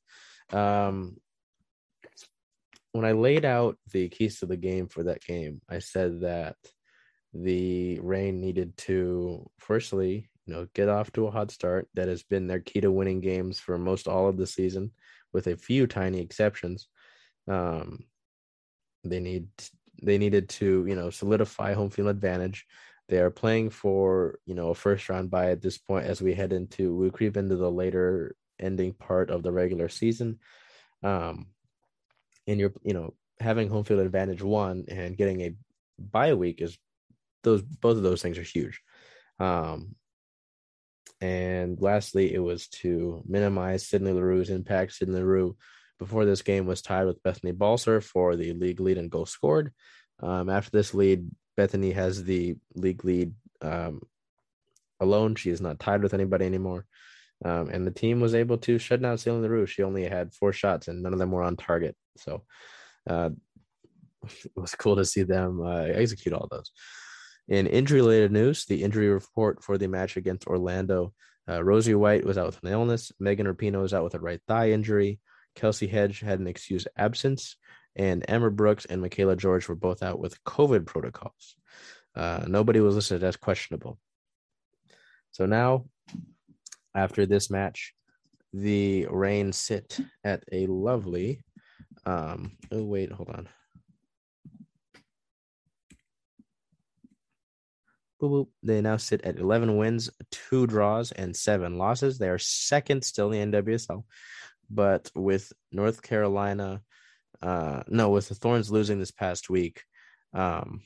Um, 0.53 1.17
when 2.93 3.05
I 3.05 3.13
laid 3.13 3.45
out 3.45 3.77
the 3.93 4.09
keys 4.09 4.41
to 4.41 4.47
the 4.47 4.57
game 4.57 4.89
for 4.89 5.05
that 5.05 5.23
game, 5.25 5.63
I 5.69 5.79
said 5.79 6.21
that 6.21 6.57
the 7.33 7.99
Reign 8.01 8.41
needed 8.41 8.77
to, 8.79 9.51
firstly, 9.59 10.29
you 10.47 10.55
know, 10.55 10.67
get 10.75 10.89
off 10.89 11.11
to 11.13 11.27
a 11.27 11.31
hot 11.31 11.51
start. 11.51 11.89
That 11.95 12.09
has 12.09 12.23
been 12.23 12.47
their 12.47 12.61
key 12.61 12.81
to 12.81 12.91
winning 12.91 13.21
games 13.21 13.61
for 13.61 13.79
most 13.79 14.09
all 14.09 14.29
of 14.29 14.37
the 14.37 14.47
season, 14.47 14.93
with 15.33 15.47
a 15.47 15.57
few 15.57 15.87
tiny 15.87 16.21
exceptions. 16.21 16.89
Um, 17.49 18.05
they 19.05 19.21
need 19.21 19.49
they 20.03 20.19
needed 20.19 20.49
to, 20.49 20.85
you 20.87 20.95
know, 20.95 21.11
solidify 21.11 21.75
home 21.75 21.91
field 21.91 22.09
advantage. 22.09 22.67
They 23.09 23.19
are 23.19 23.31
playing 23.31 23.71
for, 23.71 24.39
you 24.47 24.55
know, 24.55 24.71
a 24.71 24.75
first 24.75 25.09
round 25.09 25.31
bye 25.31 25.51
at 25.51 25.63
this 25.63 25.79
point 25.79 26.07
as 26.07 26.23
we 26.23 26.35
head 26.35 26.53
into 26.53 26.95
we 26.95 27.11
creep 27.11 27.37
into 27.37 27.57
the 27.57 27.71
later 27.71 28.37
ending 28.59 28.93
part 28.93 29.31
of 29.31 29.43
the 29.43 29.53
regular 29.53 29.89
season. 29.89 30.39
Um, 31.03 31.49
and 32.47 32.59
you're, 32.59 32.73
you 32.83 32.95
know, 32.95 33.15
having 33.41 33.69
home 33.69 33.85
field 33.85 34.01
advantage 34.01 34.43
one 34.43 34.85
and 34.89 35.17
getting 35.17 35.41
a 35.43 35.55
bye 35.99 36.35
week 36.35 36.61
is 36.61 36.79
those 37.43 37.63
both 37.63 37.97
of 37.97 38.03
those 38.03 38.23
things 38.23 38.39
are 38.39 38.43
huge. 38.43 38.81
Um, 39.39 39.97
and 41.25 41.81
lastly, 41.81 42.35
it 42.35 42.39
was 42.39 42.69
to 42.83 43.23
minimize 43.27 43.89
Sydney 43.89 44.13
Leroux's 44.13 44.51
impact. 44.51 44.93
Sydney 44.93 45.15
Leroux, 45.15 45.57
before 45.99 46.27
this 46.27 46.43
game, 46.43 46.67
was 46.67 46.83
tied 46.83 47.07
with 47.07 47.23
Bethany 47.23 47.53
Balcer 47.53 48.03
for 48.03 48.37
the 48.37 48.53
league 48.53 48.79
lead 48.79 48.99
in 48.99 49.09
goals 49.09 49.31
scored. 49.31 49.73
Um, 50.21 50.51
after 50.51 50.71
this 50.71 50.93
lead, 50.93 51.31
Bethany 51.57 51.93
has 51.93 52.25
the 52.25 52.57
league 52.75 53.07
lead 53.07 53.33
um, 53.63 54.03
alone. 55.01 55.35
She 55.35 55.49
is 55.49 55.63
not 55.63 55.81
tied 55.81 56.03
with 56.03 56.13
anybody 56.13 56.45
anymore. 56.45 56.85
Um, 57.43 57.71
and 57.71 57.87
the 57.87 57.91
team 57.91 58.21
was 58.21 58.35
able 58.35 58.59
to 58.59 58.79
shut 58.79 59.01
down 59.01 59.17
Sydney 59.17 59.41
Leroux. 59.41 59.65
She 59.65 59.83
only 59.83 60.05
had 60.05 60.35
four 60.35 60.53
shots, 60.53 60.89
and 60.89 61.03
none 61.03 61.15
of 61.15 61.19
them 61.19 61.31
were 61.31 61.43
on 61.43 61.57
target. 61.57 61.97
So 62.19 62.43
uh, 63.09 63.31
it 64.45 64.53
was 64.55 64.75
cool 64.75 64.97
to 64.97 65.07
see 65.07 65.23
them 65.23 65.63
uh, 65.65 65.85
execute 65.85 66.35
all 66.35 66.49
those. 66.51 66.71
In 67.49 67.67
injury 67.67 68.01
related 68.01 68.33
news, 68.33 68.65
the 68.65 68.83
injury 68.83 69.09
report 69.09 69.63
for 69.63 69.77
the 69.77 69.87
match 69.87 70.17
against 70.17 70.47
Orlando 70.47 71.13
uh, 71.49 71.63
Rosie 71.63 71.95
White 71.95 72.25
was 72.25 72.39
out 72.39 72.47
with 72.47 72.63
an 72.63 72.71
illness. 72.71 73.13
Megan 73.21 73.47
Rapinoe 73.47 73.83
was 73.83 73.93
out 73.93 74.05
with 74.05 74.15
a 74.15 74.21
right 74.21 74.41
thigh 74.49 74.71
injury. 74.71 75.21
Kelsey 75.55 75.87
Hedge 75.87 76.21
had 76.21 76.41
an 76.41 76.47
excused 76.47 76.89
absence. 76.97 77.57
And 77.97 78.25
Emma 78.27 78.51
Brooks 78.51 78.87
and 78.87 79.01
Michaela 79.01 79.37
George 79.37 79.69
were 79.69 79.77
both 79.77 80.03
out 80.03 80.19
with 80.19 80.43
COVID 80.45 80.87
protocols. 80.87 81.55
Uh, 82.17 82.45
nobody 82.49 82.81
was 82.81 82.97
listed 82.97 83.23
as 83.23 83.37
questionable. 83.37 83.99
So 85.33 85.47
now, 85.47 85.85
after 86.95 87.27
this 87.27 87.51
match, 87.51 87.95
the 88.53 89.07
Reign 89.11 89.53
sit 89.53 89.99
at 90.25 90.45
a 90.51 90.67
lovely. 90.67 91.45
Um, 92.07 92.57
oh, 92.73 92.85
wait, 92.85 93.13
hold 93.13 93.31
on. 93.31 93.49
They 98.63 98.81
now 98.81 98.97
sit 98.97 99.23
at 99.23 99.39
11 99.39 99.77
wins, 99.77 100.11
two 100.31 100.67
draws, 100.67 101.13
and 101.13 101.35
seven 101.35 101.79
losses. 101.79 102.19
They 102.19 102.29
are 102.29 102.39
second 102.39 103.05
still 103.05 103.33
in 103.33 103.51
the 103.51 103.59
NWSL, 103.63 104.05
but 104.71 105.11
with 105.15 105.53
North 105.73 106.03
Carolina, 106.03 106.83
uh, 107.43 107.83
no, 107.89 108.11
with 108.11 108.29
the 108.29 108.35
Thorns 108.35 108.71
losing 108.71 108.99
this 108.99 109.11
past 109.11 109.51
week, 109.51 109.83
um, 110.33 110.81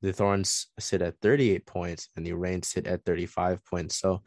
the 0.00 0.12
Thorns 0.12 0.68
sit 0.78 1.02
at 1.02 1.20
38 1.20 1.66
points 1.66 2.08
and 2.16 2.24
the 2.24 2.32
Reign 2.32 2.62
sit 2.62 2.86
at 2.86 3.04
35 3.04 3.64
points. 3.64 3.98
So 3.98 4.22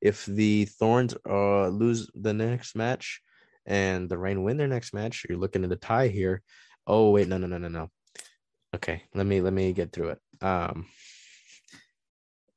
if 0.00 0.24
the 0.26 0.66
Thorns 0.66 1.14
uh, 1.28 1.68
lose 1.68 2.08
the 2.14 2.32
next 2.32 2.76
match 2.76 3.20
and 3.64 4.08
the 4.08 4.18
Reign 4.18 4.44
win 4.44 4.56
their 4.56 4.68
next 4.68 4.94
match, 4.94 5.26
you're 5.28 5.38
looking 5.38 5.64
at 5.64 5.72
a 5.72 5.76
tie 5.76 6.08
here. 6.08 6.42
Oh, 6.86 7.10
wait, 7.10 7.26
no, 7.26 7.38
no, 7.38 7.48
no, 7.48 7.58
no, 7.58 7.68
no. 7.68 7.90
Okay, 8.76 9.02
let 9.14 9.24
me 9.24 9.40
let 9.40 9.54
me 9.54 9.72
get 9.72 9.92
through 9.92 10.10
it. 10.10 10.20
Um 10.42 10.86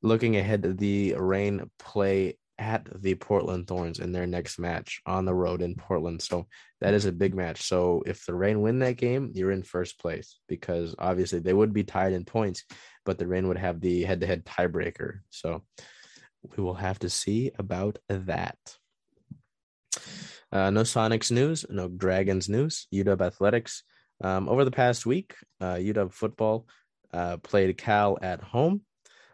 looking 0.02 0.36
ahead, 0.36 0.78
the 0.78 1.14
Reign 1.14 1.70
play 1.78 2.36
at 2.58 2.86
the 3.00 3.14
Portland 3.14 3.66
Thorns 3.66 4.00
in 4.00 4.12
their 4.12 4.26
next 4.26 4.58
match 4.58 5.00
on 5.06 5.24
the 5.24 5.34
road 5.34 5.62
in 5.62 5.74
Portland. 5.74 6.20
So 6.20 6.46
that 6.82 6.92
is 6.92 7.06
a 7.06 7.12
big 7.12 7.34
match. 7.34 7.62
So 7.62 8.02
if 8.04 8.26
the 8.26 8.34
Reign 8.34 8.60
win 8.60 8.80
that 8.80 8.98
game, 8.98 9.32
you're 9.34 9.50
in 9.50 9.62
first 9.62 9.98
place 9.98 10.38
because 10.46 10.94
obviously 10.98 11.38
they 11.38 11.54
would 11.54 11.72
be 11.72 11.84
tied 11.84 12.12
in 12.12 12.26
points, 12.26 12.64
but 13.06 13.16
the 13.16 13.26
Reign 13.26 13.48
would 13.48 13.56
have 13.56 13.80
the 13.80 14.04
head 14.04 14.20
to 14.20 14.26
head 14.26 14.44
tiebreaker. 14.44 15.20
So 15.30 15.62
we 16.54 16.62
will 16.62 16.74
have 16.74 16.98
to 16.98 17.08
see 17.08 17.50
about 17.58 17.98
that. 18.08 18.58
Uh, 20.52 20.68
no 20.68 20.82
Sonics 20.82 21.30
news, 21.30 21.64
no 21.70 21.88
Dragons 21.88 22.46
news. 22.46 22.88
UW 22.92 23.22
Athletics. 23.22 23.84
Um, 24.22 24.48
over 24.48 24.64
the 24.64 24.70
past 24.70 25.06
week, 25.06 25.34
uh, 25.60 25.74
UW 25.74 26.12
football 26.12 26.66
uh, 27.12 27.38
played 27.38 27.76
Cal 27.78 28.18
at 28.22 28.42
home. 28.42 28.82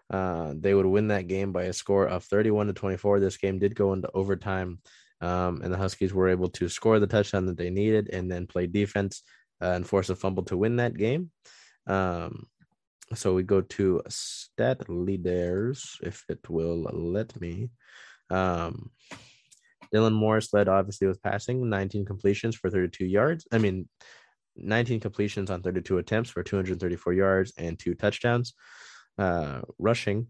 Uh, 0.08 0.54
they 0.56 0.74
would 0.74 0.86
win 0.86 1.08
that 1.08 1.26
game 1.26 1.52
by 1.52 1.64
a 1.64 1.72
score 1.72 2.06
of 2.06 2.24
31 2.24 2.68
to 2.68 2.72
24. 2.72 3.18
This 3.18 3.36
game 3.36 3.58
did 3.58 3.74
go 3.74 3.92
into 3.92 4.10
overtime, 4.14 4.78
um, 5.20 5.60
and 5.62 5.72
the 5.72 5.78
Huskies 5.78 6.14
were 6.14 6.28
able 6.28 6.48
to 6.50 6.68
score 6.68 7.00
the 7.00 7.06
touchdown 7.06 7.46
that 7.46 7.56
they 7.56 7.70
needed 7.70 8.10
and 8.12 8.30
then 8.30 8.46
play 8.46 8.66
defense 8.66 9.22
uh, 9.60 9.72
and 9.72 9.86
force 9.86 10.08
a 10.10 10.14
fumble 10.14 10.44
to 10.44 10.56
win 10.56 10.76
that 10.76 10.96
game. 10.96 11.30
Um, 11.86 12.46
so 13.14 13.34
we 13.34 13.42
go 13.42 13.60
to 13.60 14.02
stat 14.08 14.88
leaders, 14.88 15.98
if 16.02 16.24
it 16.28 16.48
will 16.48 16.82
let 16.92 17.40
me. 17.40 17.70
Um, 18.30 18.90
Dylan 19.94 20.14
Morris 20.14 20.52
led 20.52 20.68
obviously 20.68 21.06
with 21.06 21.22
passing, 21.22 21.68
19 21.68 22.04
completions 22.04 22.56
for 22.56 22.70
32 22.70 23.06
yards. 23.06 23.46
I 23.52 23.58
mean, 23.58 23.88
19 24.56 25.00
completions 25.00 25.50
on 25.50 25.62
32 25.62 25.98
attempts 25.98 26.30
for 26.30 26.42
234 26.42 27.12
yards 27.12 27.52
and 27.56 27.78
two 27.78 27.94
touchdowns. 27.94 28.54
Uh, 29.18 29.60
rushing, 29.78 30.28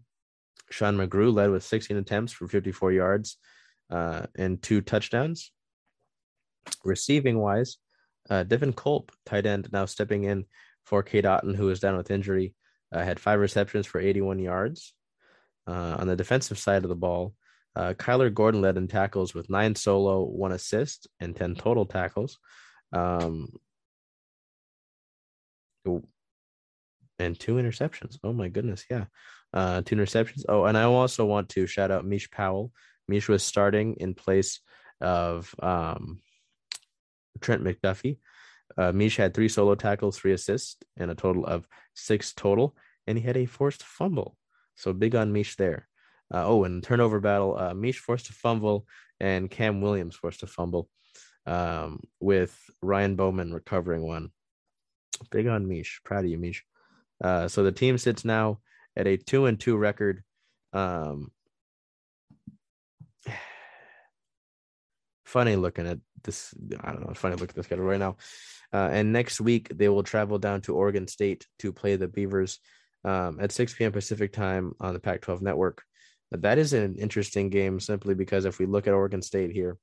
Sean 0.69 0.97
McGrew 0.97 1.33
led 1.33 1.49
with 1.49 1.63
16 1.63 1.97
attempts 1.97 2.33
for 2.33 2.47
54 2.47 2.91
yards 2.91 3.37
uh, 3.89 4.25
and 4.37 4.61
two 4.61 4.81
touchdowns. 4.81 5.51
Receiving 6.83 7.39
wise, 7.39 7.77
uh, 8.29 8.43
Devin 8.43 8.73
Culp, 8.73 9.11
tight 9.25 9.45
end, 9.45 9.69
now 9.71 9.85
stepping 9.85 10.25
in 10.25 10.45
for 10.85 11.03
Cade 11.03 11.25
Otton, 11.25 11.55
who 11.55 11.69
is 11.69 11.79
down 11.79 11.97
with 11.97 12.11
injury, 12.11 12.53
uh, 12.91 13.03
had 13.03 13.19
five 13.19 13.39
receptions 13.39 13.85
for 13.85 13.99
81 13.99 14.39
yards. 14.39 14.93
Uh, 15.65 15.97
on 15.99 16.07
the 16.07 16.15
defensive 16.15 16.57
side 16.57 16.83
of 16.83 16.89
the 16.89 16.95
ball, 16.95 17.33
uh, 17.75 17.93
Kyler 17.93 18.33
Gordon 18.33 18.61
led 18.61 18.77
in 18.77 18.87
tackles 18.87 19.33
with 19.33 19.49
nine 19.49 19.75
solo, 19.75 20.23
one 20.23 20.51
assist, 20.51 21.07
and 21.19 21.35
10 21.35 21.55
total 21.55 21.85
tackles. 21.85 22.39
Um, 22.93 23.49
and 27.19 27.39
two 27.39 27.55
interceptions. 27.55 28.17
Oh 28.23 28.33
my 28.33 28.49
goodness, 28.49 28.85
yeah, 28.89 29.05
uh, 29.53 29.81
two 29.81 29.95
interceptions. 29.95 30.43
Oh, 30.47 30.65
and 30.65 30.77
I 30.77 30.83
also 30.83 31.25
want 31.25 31.49
to 31.49 31.67
shout 31.67 31.91
out 31.91 32.05
Mish 32.05 32.29
Powell. 32.29 32.71
Mish 33.07 33.27
was 33.29 33.43
starting 33.43 33.95
in 33.95 34.13
place 34.13 34.59
of 35.01 35.53
um, 35.61 36.19
Trent 37.41 37.63
McDuffie. 37.63 38.17
Uh, 38.77 38.91
Mish 38.91 39.17
had 39.17 39.33
three 39.33 39.49
solo 39.49 39.75
tackles, 39.75 40.17
three 40.17 40.33
assists, 40.33 40.77
and 40.97 41.09
a 41.09 41.15
total 41.15 41.45
of 41.45 41.67
six 41.93 42.33
total, 42.33 42.75
and 43.07 43.17
he 43.17 43.23
had 43.23 43.37
a 43.37 43.45
forced 43.45 43.83
fumble. 43.83 44.37
So 44.75 44.93
big 44.93 45.15
on 45.15 45.33
Mish 45.33 45.55
there. 45.55 45.87
Uh, 46.33 46.45
oh, 46.45 46.63
and 46.65 46.83
turnover 46.83 47.19
battle, 47.19 47.57
uh, 47.57 47.73
Mish 47.73 47.99
forced 47.99 48.29
a 48.29 48.33
fumble, 48.33 48.85
and 49.19 49.49
Cam 49.49 49.81
Williams 49.81 50.15
forced 50.15 50.43
a 50.43 50.47
fumble, 50.47 50.89
um, 51.45 52.01
with 52.19 52.53
Ryan 52.81 53.15
Bowman 53.15 53.53
recovering 53.53 54.05
one. 54.05 54.31
Big 55.31 55.47
on 55.47 55.67
Mish. 55.67 56.01
Proud 56.03 56.25
of 56.25 56.31
you, 56.31 56.37
Mish. 56.37 56.63
Uh, 57.23 57.47
so 57.47 57.63
the 57.63 57.71
team 57.71 57.97
sits 57.97 58.23
now 58.25 58.59
at 58.95 59.07
a 59.07 59.17
two 59.17 59.45
and 59.45 59.59
two 59.59 59.77
record. 59.77 60.23
Um, 60.73 61.31
funny 65.25 65.55
looking 65.55 65.87
at 65.87 65.99
this. 66.23 66.53
I 66.81 66.91
don't 66.91 67.07
know. 67.07 67.13
Funny 67.13 67.35
look 67.35 67.49
at 67.49 67.55
this 67.55 67.65
schedule 67.65 67.85
right 67.85 67.99
now. 67.99 68.17
Uh, 68.73 68.89
and 68.91 69.13
next 69.13 69.39
week 69.39 69.69
they 69.75 69.89
will 69.89 70.03
travel 70.03 70.37
down 70.37 70.61
to 70.61 70.75
Oregon 70.75 71.07
State 71.07 71.47
to 71.59 71.71
play 71.71 71.95
the 71.95 72.07
Beavers 72.07 72.59
um, 73.05 73.39
at 73.39 73.51
6 73.51 73.73
p.m. 73.75 73.91
Pacific 73.91 74.33
time 74.33 74.73
on 74.79 74.93
the 74.93 74.99
Pac-12 74.99 75.41
network. 75.41 75.83
But 76.29 76.41
that 76.41 76.57
is 76.57 76.73
an 76.73 76.95
interesting 76.97 77.49
game 77.49 77.79
simply 77.79 78.13
because 78.13 78.43
if 78.45 78.59
we 78.59 78.65
look 78.65 78.87
at 78.87 78.93
Oregon 78.93 79.21
State 79.21 79.51
here, 79.51 79.77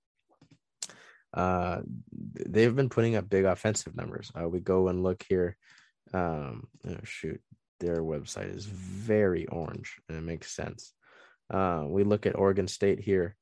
uh, 1.35 1.81
they've 2.13 2.75
been 2.75 2.89
putting 2.89 3.17
up 3.17 3.29
big 3.29 3.45
offensive 3.45 3.97
numbers. 3.97 4.31
Uh, 4.35 4.49
we 4.49 4.61
go 4.61 4.89
and 4.89 5.03
look 5.03 5.25
here. 5.29 5.57
Um, 6.13 6.69
oh 6.87 6.97
shoot, 7.03 7.41
their 7.81 8.03
website 8.03 8.55
is 8.55 8.67
very 8.67 9.47
orange, 9.47 9.97
and 10.09 10.17
it 10.17 10.23
makes 10.23 10.55
sense. 10.55 10.93
Uh, 11.51 11.85
we 11.87 12.05
look 12.05 12.27
at 12.27 12.39
Oregon 12.39 12.69
State 12.69 13.01
here. 13.01 13.37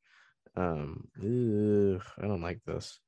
Um, 0.56 1.08
ugh, 1.18 2.02
I 2.18 2.26
don't 2.26 2.42
like 2.42 2.60
this. 2.66 2.98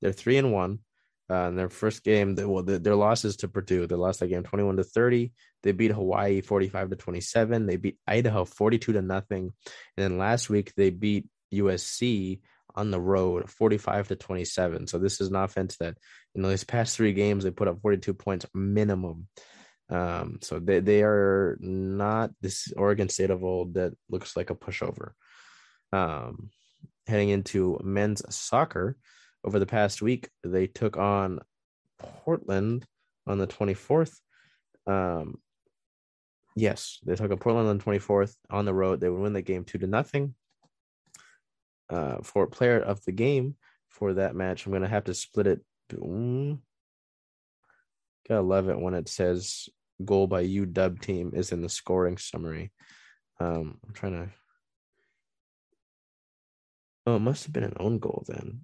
They're 0.00 0.12
three 0.12 0.36
and 0.36 0.52
one. 0.52 0.80
Uh, 1.28 1.48
in 1.48 1.56
their 1.56 1.68
first 1.68 2.04
game, 2.04 2.36
they, 2.36 2.44
well, 2.44 2.62
the, 2.62 2.78
their 2.78 2.94
losses 2.94 3.36
to 3.38 3.48
Purdue. 3.48 3.86
They 3.86 3.96
lost 3.96 4.20
that 4.20 4.28
game 4.28 4.44
21 4.44 4.76
to 4.76 4.84
30. 4.84 5.32
They 5.64 5.72
beat 5.72 5.90
Hawaii 5.90 6.40
45 6.40 6.90
to 6.90 6.96
27. 6.96 7.66
They 7.66 7.76
beat 7.76 7.98
Idaho 8.06 8.44
42 8.44 8.92
to 8.92 9.02
nothing. 9.02 9.52
And 9.96 10.04
then 10.04 10.18
last 10.18 10.48
week 10.48 10.72
they 10.76 10.90
beat 10.90 11.26
USC 11.52 12.40
on 12.76 12.90
the 12.90 13.00
road 13.00 13.50
45 13.50 14.08
to 14.08 14.16
27. 14.16 14.86
So 14.86 14.98
this 14.98 15.20
is 15.20 15.28
an 15.28 15.36
offense 15.36 15.76
that, 15.78 15.96
you 16.34 16.42
know, 16.42 16.48
these 16.48 16.64
past 16.64 16.96
three 16.96 17.12
games 17.12 17.42
they 17.42 17.50
put 17.50 17.68
up 17.68 17.80
42 17.80 18.14
points 18.14 18.46
minimum. 18.54 19.26
Um, 19.88 20.38
so 20.42 20.58
they, 20.58 20.80
they 20.80 21.02
are 21.02 21.56
not 21.60 22.30
this 22.40 22.72
Oregon 22.76 23.08
State 23.08 23.30
of 23.30 23.42
old 23.42 23.74
that 23.74 23.94
looks 24.10 24.36
like 24.36 24.50
a 24.50 24.54
pushover. 24.54 25.12
Um, 25.92 26.50
heading 27.06 27.30
into 27.30 27.80
men's 27.82 28.22
soccer, 28.34 28.96
over 29.46 29.58
the 29.60 29.66
past 29.66 30.02
week, 30.02 30.28
they 30.42 30.66
took 30.66 30.96
on 30.96 31.38
Portland 31.98 32.84
on 33.26 33.38
the 33.38 33.46
24th. 33.46 34.14
Um, 34.86 35.36
yes, 36.56 36.98
they 37.06 37.14
took 37.14 37.30
on 37.30 37.38
Portland 37.38 37.68
on 37.68 37.78
the 37.78 37.84
24th 37.84 38.34
on 38.50 38.64
the 38.64 38.74
road. 38.74 39.00
They 39.00 39.08
would 39.08 39.20
win 39.20 39.32
the 39.32 39.42
game 39.42 39.64
two 39.64 39.78
to 39.78 39.86
nothing. 39.86 40.34
Uh, 41.88 42.16
for 42.24 42.48
player 42.48 42.80
of 42.80 43.04
the 43.04 43.12
game 43.12 43.54
for 43.88 44.14
that 44.14 44.34
match, 44.34 44.66
I'm 44.66 44.72
gonna 44.72 44.88
have 44.88 45.04
to 45.04 45.14
split 45.14 45.46
it. 45.46 45.60
Mm, 45.92 46.58
gotta 48.28 48.42
love 48.42 48.68
it 48.68 48.78
when 48.78 48.94
it 48.94 49.08
says 49.08 49.68
goal 50.04 50.26
by 50.26 50.44
UW 50.44 51.00
team 51.00 51.30
is 51.32 51.52
in 51.52 51.62
the 51.62 51.68
scoring 51.68 52.18
summary. 52.18 52.72
Um, 53.38 53.78
I'm 53.86 53.94
trying 53.94 54.12
to. 54.12 54.30
Oh, 57.06 57.16
it 57.16 57.20
must 57.20 57.44
have 57.44 57.52
been 57.52 57.62
an 57.62 57.76
own 57.78 58.00
goal 58.00 58.24
then 58.26 58.62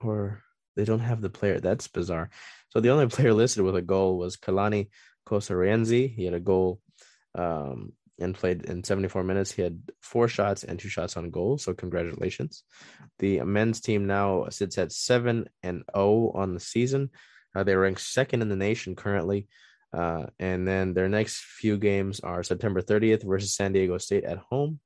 or 0.00 0.42
they 0.76 0.84
don't 0.84 1.00
have 1.00 1.20
the 1.20 1.30
player. 1.30 1.60
That's 1.60 1.88
bizarre. 1.88 2.30
So 2.70 2.80
the 2.80 2.90
only 2.90 3.06
player 3.14 3.32
listed 3.32 3.64
with 3.64 3.76
a 3.76 3.82
goal 3.82 4.18
was 4.18 4.36
Kalani 4.36 4.88
Kossa-Rienzi. 5.26 6.14
He 6.14 6.24
had 6.24 6.34
a 6.34 6.40
goal 6.40 6.80
um, 7.34 7.92
and 8.18 8.34
played 8.34 8.64
in 8.64 8.84
74 8.84 9.24
minutes. 9.24 9.52
He 9.52 9.62
had 9.62 9.80
four 10.00 10.28
shots 10.28 10.64
and 10.64 10.78
two 10.78 10.88
shots 10.88 11.16
on 11.16 11.30
goal. 11.30 11.58
So 11.58 11.74
congratulations. 11.74 12.62
The 13.18 13.40
men's 13.42 13.80
team 13.80 14.06
now 14.06 14.48
sits 14.50 14.78
at 14.78 14.92
seven 14.92 15.48
and 15.62 15.78
zero 15.78 15.84
oh 15.94 16.30
on 16.34 16.54
the 16.54 16.60
season. 16.60 17.10
Uh, 17.54 17.64
they 17.64 17.74
rank 17.74 17.98
second 17.98 18.42
in 18.42 18.48
the 18.48 18.56
nation 18.56 18.94
currently. 18.94 19.48
Uh, 19.92 20.26
and 20.38 20.66
then 20.66 20.92
their 20.92 21.08
next 21.08 21.38
few 21.38 21.78
games 21.78 22.20
are 22.20 22.42
September 22.42 22.82
30th 22.82 23.24
versus 23.24 23.54
San 23.54 23.72
Diego 23.72 23.96
State 23.96 24.24
at 24.24 24.38
home, 24.38 24.78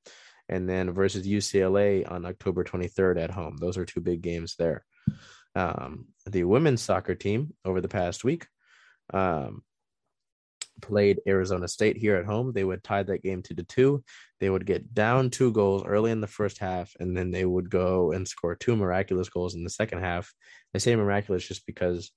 and 0.49 0.69
then 0.69 0.93
versus 0.93 1.27
UCLA 1.27 2.09
on 2.11 2.25
October 2.27 2.63
23rd 2.63 3.21
at 3.21 3.31
home. 3.31 3.57
Those 3.57 3.77
are 3.77 3.85
two 3.85 4.01
big 4.01 4.23
games 4.23 4.55
there. 4.57 4.85
Um, 5.55 6.07
the 6.27 6.45
women's 6.45 6.83
soccer 6.83 7.15
team 7.15 7.55
over 7.65 7.81
the 7.81 7.89
past 7.89 8.25
week 8.25 8.47
um, 9.13 9.63
played 10.81 11.21
Arizona 11.27 11.67
State 11.69 11.97
here 11.97 12.17
at 12.17 12.27
home. 12.27 12.53
They 12.53 12.65
would 12.65 12.85
tie 12.85 13.03
that 13.03 13.23
game 13.23 13.43
two 13.43 13.55
to 13.55 13.65
two. 13.65 14.05
They 14.39 14.49
would 14.49 14.65
get 14.65 14.95
down 14.95 15.31
two 15.31 15.53
goals 15.53 15.85
early 15.85 16.11
in 16.11 16.21
the 16.21 16.27
first 16.27 16.59
half, 16.59 16.93
and 17.01 17.17
then 17.17 17.31
they 17.31 17.45
would 17.45 17.69
go 17.69 18.13
and 18.13 18.27
score 18.27 18.55
two 18.55 18.77
miraculous 18.77 19.29
goals 19.29 19.55
in 19.55 19.65
the 19.65 19.71
second 19.71 20.01
half. 20.01 20.33
I 20.75 20.79
say 20.79 20.95
miraculous 20.97 21.47
just 21.47 21.67
because 21.67 22.11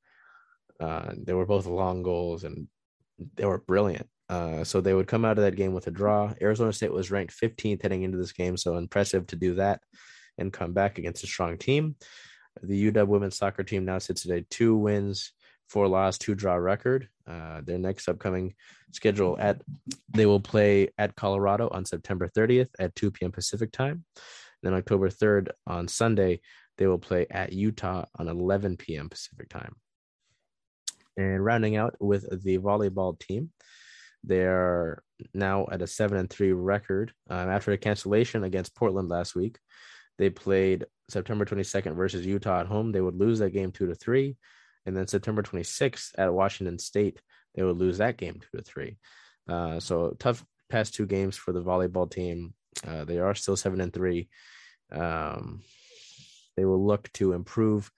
Uh, 0.80 1.14
they 1.26 1.34
were 1.34 1.46
both 1.46 1.66
long 1.68 2.04
goals 2.04 2.44
and 2.44 2.68
they 3.36 3.46
were 3.46 3.60
brilliant. 3.60 4.08
Uh, 4.28 4.64
so 4.64 4.82
they 4.82 4.94
would 4.94 5.08
come 5.08 5.24
out 5.24 5.38
of 5.38 5.44
that 5.44 5.56
game 5.56 5.74
with 5.74 5.88
a 5.88 5.92
draw. 5.92 6.34
Arizona 6.42 6.74
State 6.74 6.92
was 6.92 7.12
ranked 7.12 7.34
15th 7.40 7.82
heading 7.84 8.04
into 8.04 8.18
this 8.18 8.34
game, 8.34 8.58
so 8.58 8.76
impressive 8.76 9.26
to 9.28 9.36
do 9.36 9.56
that 9.56 9.82
and 10.38 10.52
come 10.52 10.74
back 10.74 10.98
against 10.98 11.24
a 11.24 11.28
strong 11.28 11.58
team. 11.58 11.96
The 12.62 12.92
UW 12.92 13.08
women's 13.08 13.38
soccer 13.38 13.64
team 13.64 13.86
now 13.86 13.98
sits 14.00 14.30
at 14.30 14.50
two 14.50 14.76
wins, 14.76 15.32
four 15.70 15.88
loss, 15.88 16.18
two 16.18 16.36
draw 16.36 16.56
record. 16.56 17.10
Uh, 17.26 17.62
their 17.62 17.78
next 17.78 18.08
upcoming 18.08 18.54
schedule 18.92 19.38
at 19.40 19.62
they 20.10 20.26
will 20.26 20.40
play 20.40 20.90
at 20.98 21.16
Colorado 21.16 21.70
on 21.70 21.86
September 21.86 22.28
30th 22.28 22.70
at 22.80 22.96
2 22.96 23.12
p.m. 23.12 23.32
Pacific 23.32 23.72
time. 23.72 24.04
Then 24.62 24.74
October 24.74 25.10
3rd 25.10 25.50
on 25.66 25.88
Sunday, 25.88 26.42
they 26.78 26.88
will 26.88 27.00
play 27.00 27.26
at 27.30 27.54
Utah 27.54 28.06
on 28.18 28.28
11 28.28 28.78
p.m. 28.78 29.10
Pacific 29.10 29.50
time. 29.50 29.76
And 31.18 31.44
rounding 31.44 31.76
out 31.76 31.96
with 32.00 32.44
the 32.44 32.58
volleyball 32.58 33.20
team, 33.20 33.52
they 34.24 34.42
are 34.42 35.04
now 35.34 35.68
at 35.72 35.82
a 35.82 35.88
seven 35.88 36.18
and 36.18 36.30
three 36.30 36.54
record 36.54 37.14
um, 37.30 37.50
after 37.50 37.72
a 37.72 37.78
cancellation 37.78 38.44
against 38.44 38.76
Portland 38.76 39.10
last 39.10 39.36
week. 39.36 39.60
They 40.18 40.30
played 40.30 40.86
September 41.14 41.46
22nd 41.46 41.96
versus 41.96 42.26
Utah 42.26 42.62
at 42.62 42.68
home. 42.68 42.92
They 42.92 43.02
would 43.02 43.16
lose 43.16 43.40
that 43.40 43.52
game 43.52 43.72
two 43.72 43.88
to 43.88 43.96
three, 43.96 44.36
and 44.86 44.96
then 44.98 45.08
September 45.08 45.42
26th 45.42 46.12
at 46.18 46.34
Washington 46.34 46.80
State, 46.80 47.22
they 47.56 47.64
would 47.64 47.78
lose 47.78 48.00
that 48.00 48.18
game 48.18 48.42
two 48.42 48.58
to 48.58 48.64
three. 48.64 48.98
Uh, 49.48 49.80
so 49.80 50.16
tough 50.20 50.44
past 50.70 50.94
two 50.94 51.06
games 51.06 51.38
for 51.38 51.54
the 51.54 51.62
volleyball 51.62 52.10
team. 52.10 52.54
Uh, 52.86 53.06
they 53.06 53.20
are 53.20 53.36
still 53.36 53.56
seven 53.56 53.80
and 53.80 53.94
three. 53.94 54.28
Um, 54.92 55.62
they 56.58 56.66
will 56.66 56.86
look 56.86 57.12
to 57.14 57.34
improve 57.34 57.92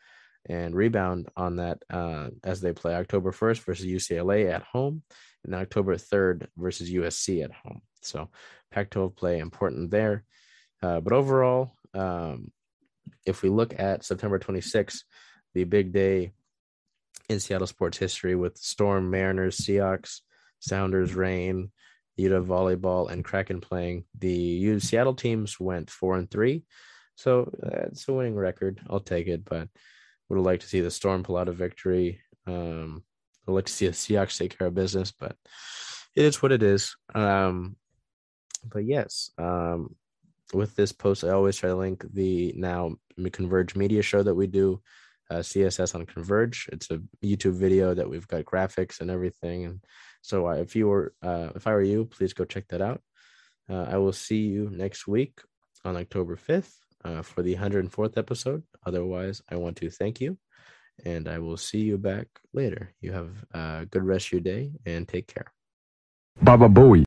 and 0.48 0.76
rebound 0.76 1.30
on 1.36 1.58
that 1.58 1.82
uh, 1.90 2.30
as 2.44 2.62
they 2.62 2.74
play 2.74 2.96
October 2.96 3.32
1st 3.32 3.60
versus 3.62 3.86
UCLA 3.86 4.52
at 4.54 4.62
home 4.64 5.02
and 5.44 5.56
October 5.56 5.96
3rd 5.96 6.48
versus 6.58 6.90
USC 6.92 7.44
at 7.44 7.52
home. 7.52 7.82
So 8.02 8.30
Pac 8.72 8.92
12 8.92 9.16
play 9.16 9.40
important 9.40 9.90
there. 9.90 10.24
Uh, 10.82 11.00
but 11.00 11.14
overall, 11.14 11.74
um, 11.94 12.52
if 13.26 13.42
we 13.42 13.50
look 13.50 13.78
at 13.80 14.04
September 14.04 14.40
26th, 14.40 15.04
the 15.54 15.64
big 15.64 15.94
day 15.94 16.32
in 17.30 17.40
Seattle 17.40 17.68
sports 17.68 17.98
history 17.98 18.36
with 18.36 18.58
Storm, 18.58 19.10
Mariners, 19.10 19.58
Seahawks, 19.58 20.22
Sounders, 20.60 21.16
Reign, 21.16 21.72
Utah 22.18 22.42
volleyball, 22.42 23.10
and 23.10 23.26
Kraken 23.26 23.62
playing, 23.62 24.06
the 24.18 24.80
Seattle 24.80 25.16
teams 25.16 25.60
went 25.60 25.90
four 25.90 26.18
and 26.18 26.30
three. 26.30 26.64
So 27.16 27.50
it's 27.64 28.08
a 28.08 28.14
winning 28.14 28.36
record. 28.36 28.82
I'll 28.90 29.00
take 29.00 29.28
it, 29.28 29.46
but 29.46 29.70
would 30.30 30.38
have 30.38 30.46
liked 30.46 30.64
to 30.64 30.68
see 30.68 30.82
the 30.82 30.92
Storm 30.92 31.24
pull 31.24 31.38
out 31.38 31.50
a 31.50 31.54
victory. 31.54 32.22
Um, 32.48 33.04
I'd 33.48 33.52
like 33.52 33.66
to 33.66 33.74
see 33.74 33.88
the 33.88 33.94
Seahawks 33.94 34.38
take 34.38 34.58
care 34.58 34.68
of 34.68 34.74
business, 34.76 35.12
but 35.12 35.36
it 36.16 36.26
is 36.26 36.42
what 36.42 36.52
it 36.52 36.64
is. 36.64 36.96
Um, 37.14 37.76
but 38.64 38.86
yes, 38.86 39.32
um, 39.38 39.96
with 40.54 40.76
this 40.76 40.92
post, 40.92 41.24
I 41.24 41.30
always 41.30 41.58
try 41.58 41.70
to 41.70 41.76
link 41.76 42.06
the 42.14 42.54
now 42.56 42.96
Converge 43.32 43.76
Media 43.76 44.02
show 44.02 44.24
that 44.24 44.36
we 44.36 44.48
do, 44.48 44.82
uh, 45.30 45.36
CSS 45.40 45.96
on 45.96 46.06
Converge. 46.06 46.70
It's 46.72 46.92
a 46.92 47.02
YouTube 47.24 47.56
video 47.56 47.94
that 47.94 48.10
we've 48.10 48.28
got 48.28 48.46
graphics 48.46 49.02
and 49.02 49.10
everything. 49.10 49.66
And 49.66 49.84
so, 50.22 50.48
uh, 50.48 50.56
if 50.56 50.76
you 50.76 50.88
were, 50.88 51.14
uh, 51.22 51.50
if 51.56 51.68
I 51.68 51.72
were 51.72 51.82
you, 51.82 52.06
please 52.06 52.34
go 52.34 52.46
check 52.46 52.68
that 52.70 52.82
out. 52.82 53.02
Uh, 53.70 53.86
I 53.90 53.98
will 53.98 54.14
see 54.14 54.42
you 54.42 54.70
next 54.72 55.08
week 55.08 55.42
on 55.84 55.98
October 55.98 56.36
fifth 56.36 56.78
uh, 57.04 57.22
for 57.22 57.42
the 57.42 57.56
104th 57.56 58.18
episode. 58.18 58.64
Otherwise, 58.86 59.42
I 59.50 59.56
want 59.56 59.78
to 59.78 59.90
thank 59.90 60.22
you 60.22 60.38
and 61.04 61.28
I 61.28 61.40
will 61.40 61.58
see 61.58 61.80
you 61.80 61.98
back 61.98 62.28
later. 62.54 62.94
You 63.02 63.12
have 63.12 63.32
a 63.52 63.86
good 63.90 64.04
rest 64.04 64.28
of 64.28 64.32
your 64.34 64.42
day 64.42 64.72
and 64.86 65.08
take 65.08 65.28
care. 65.28 65.52
Baba 66.42 66.70
Booey. 66.70 67.04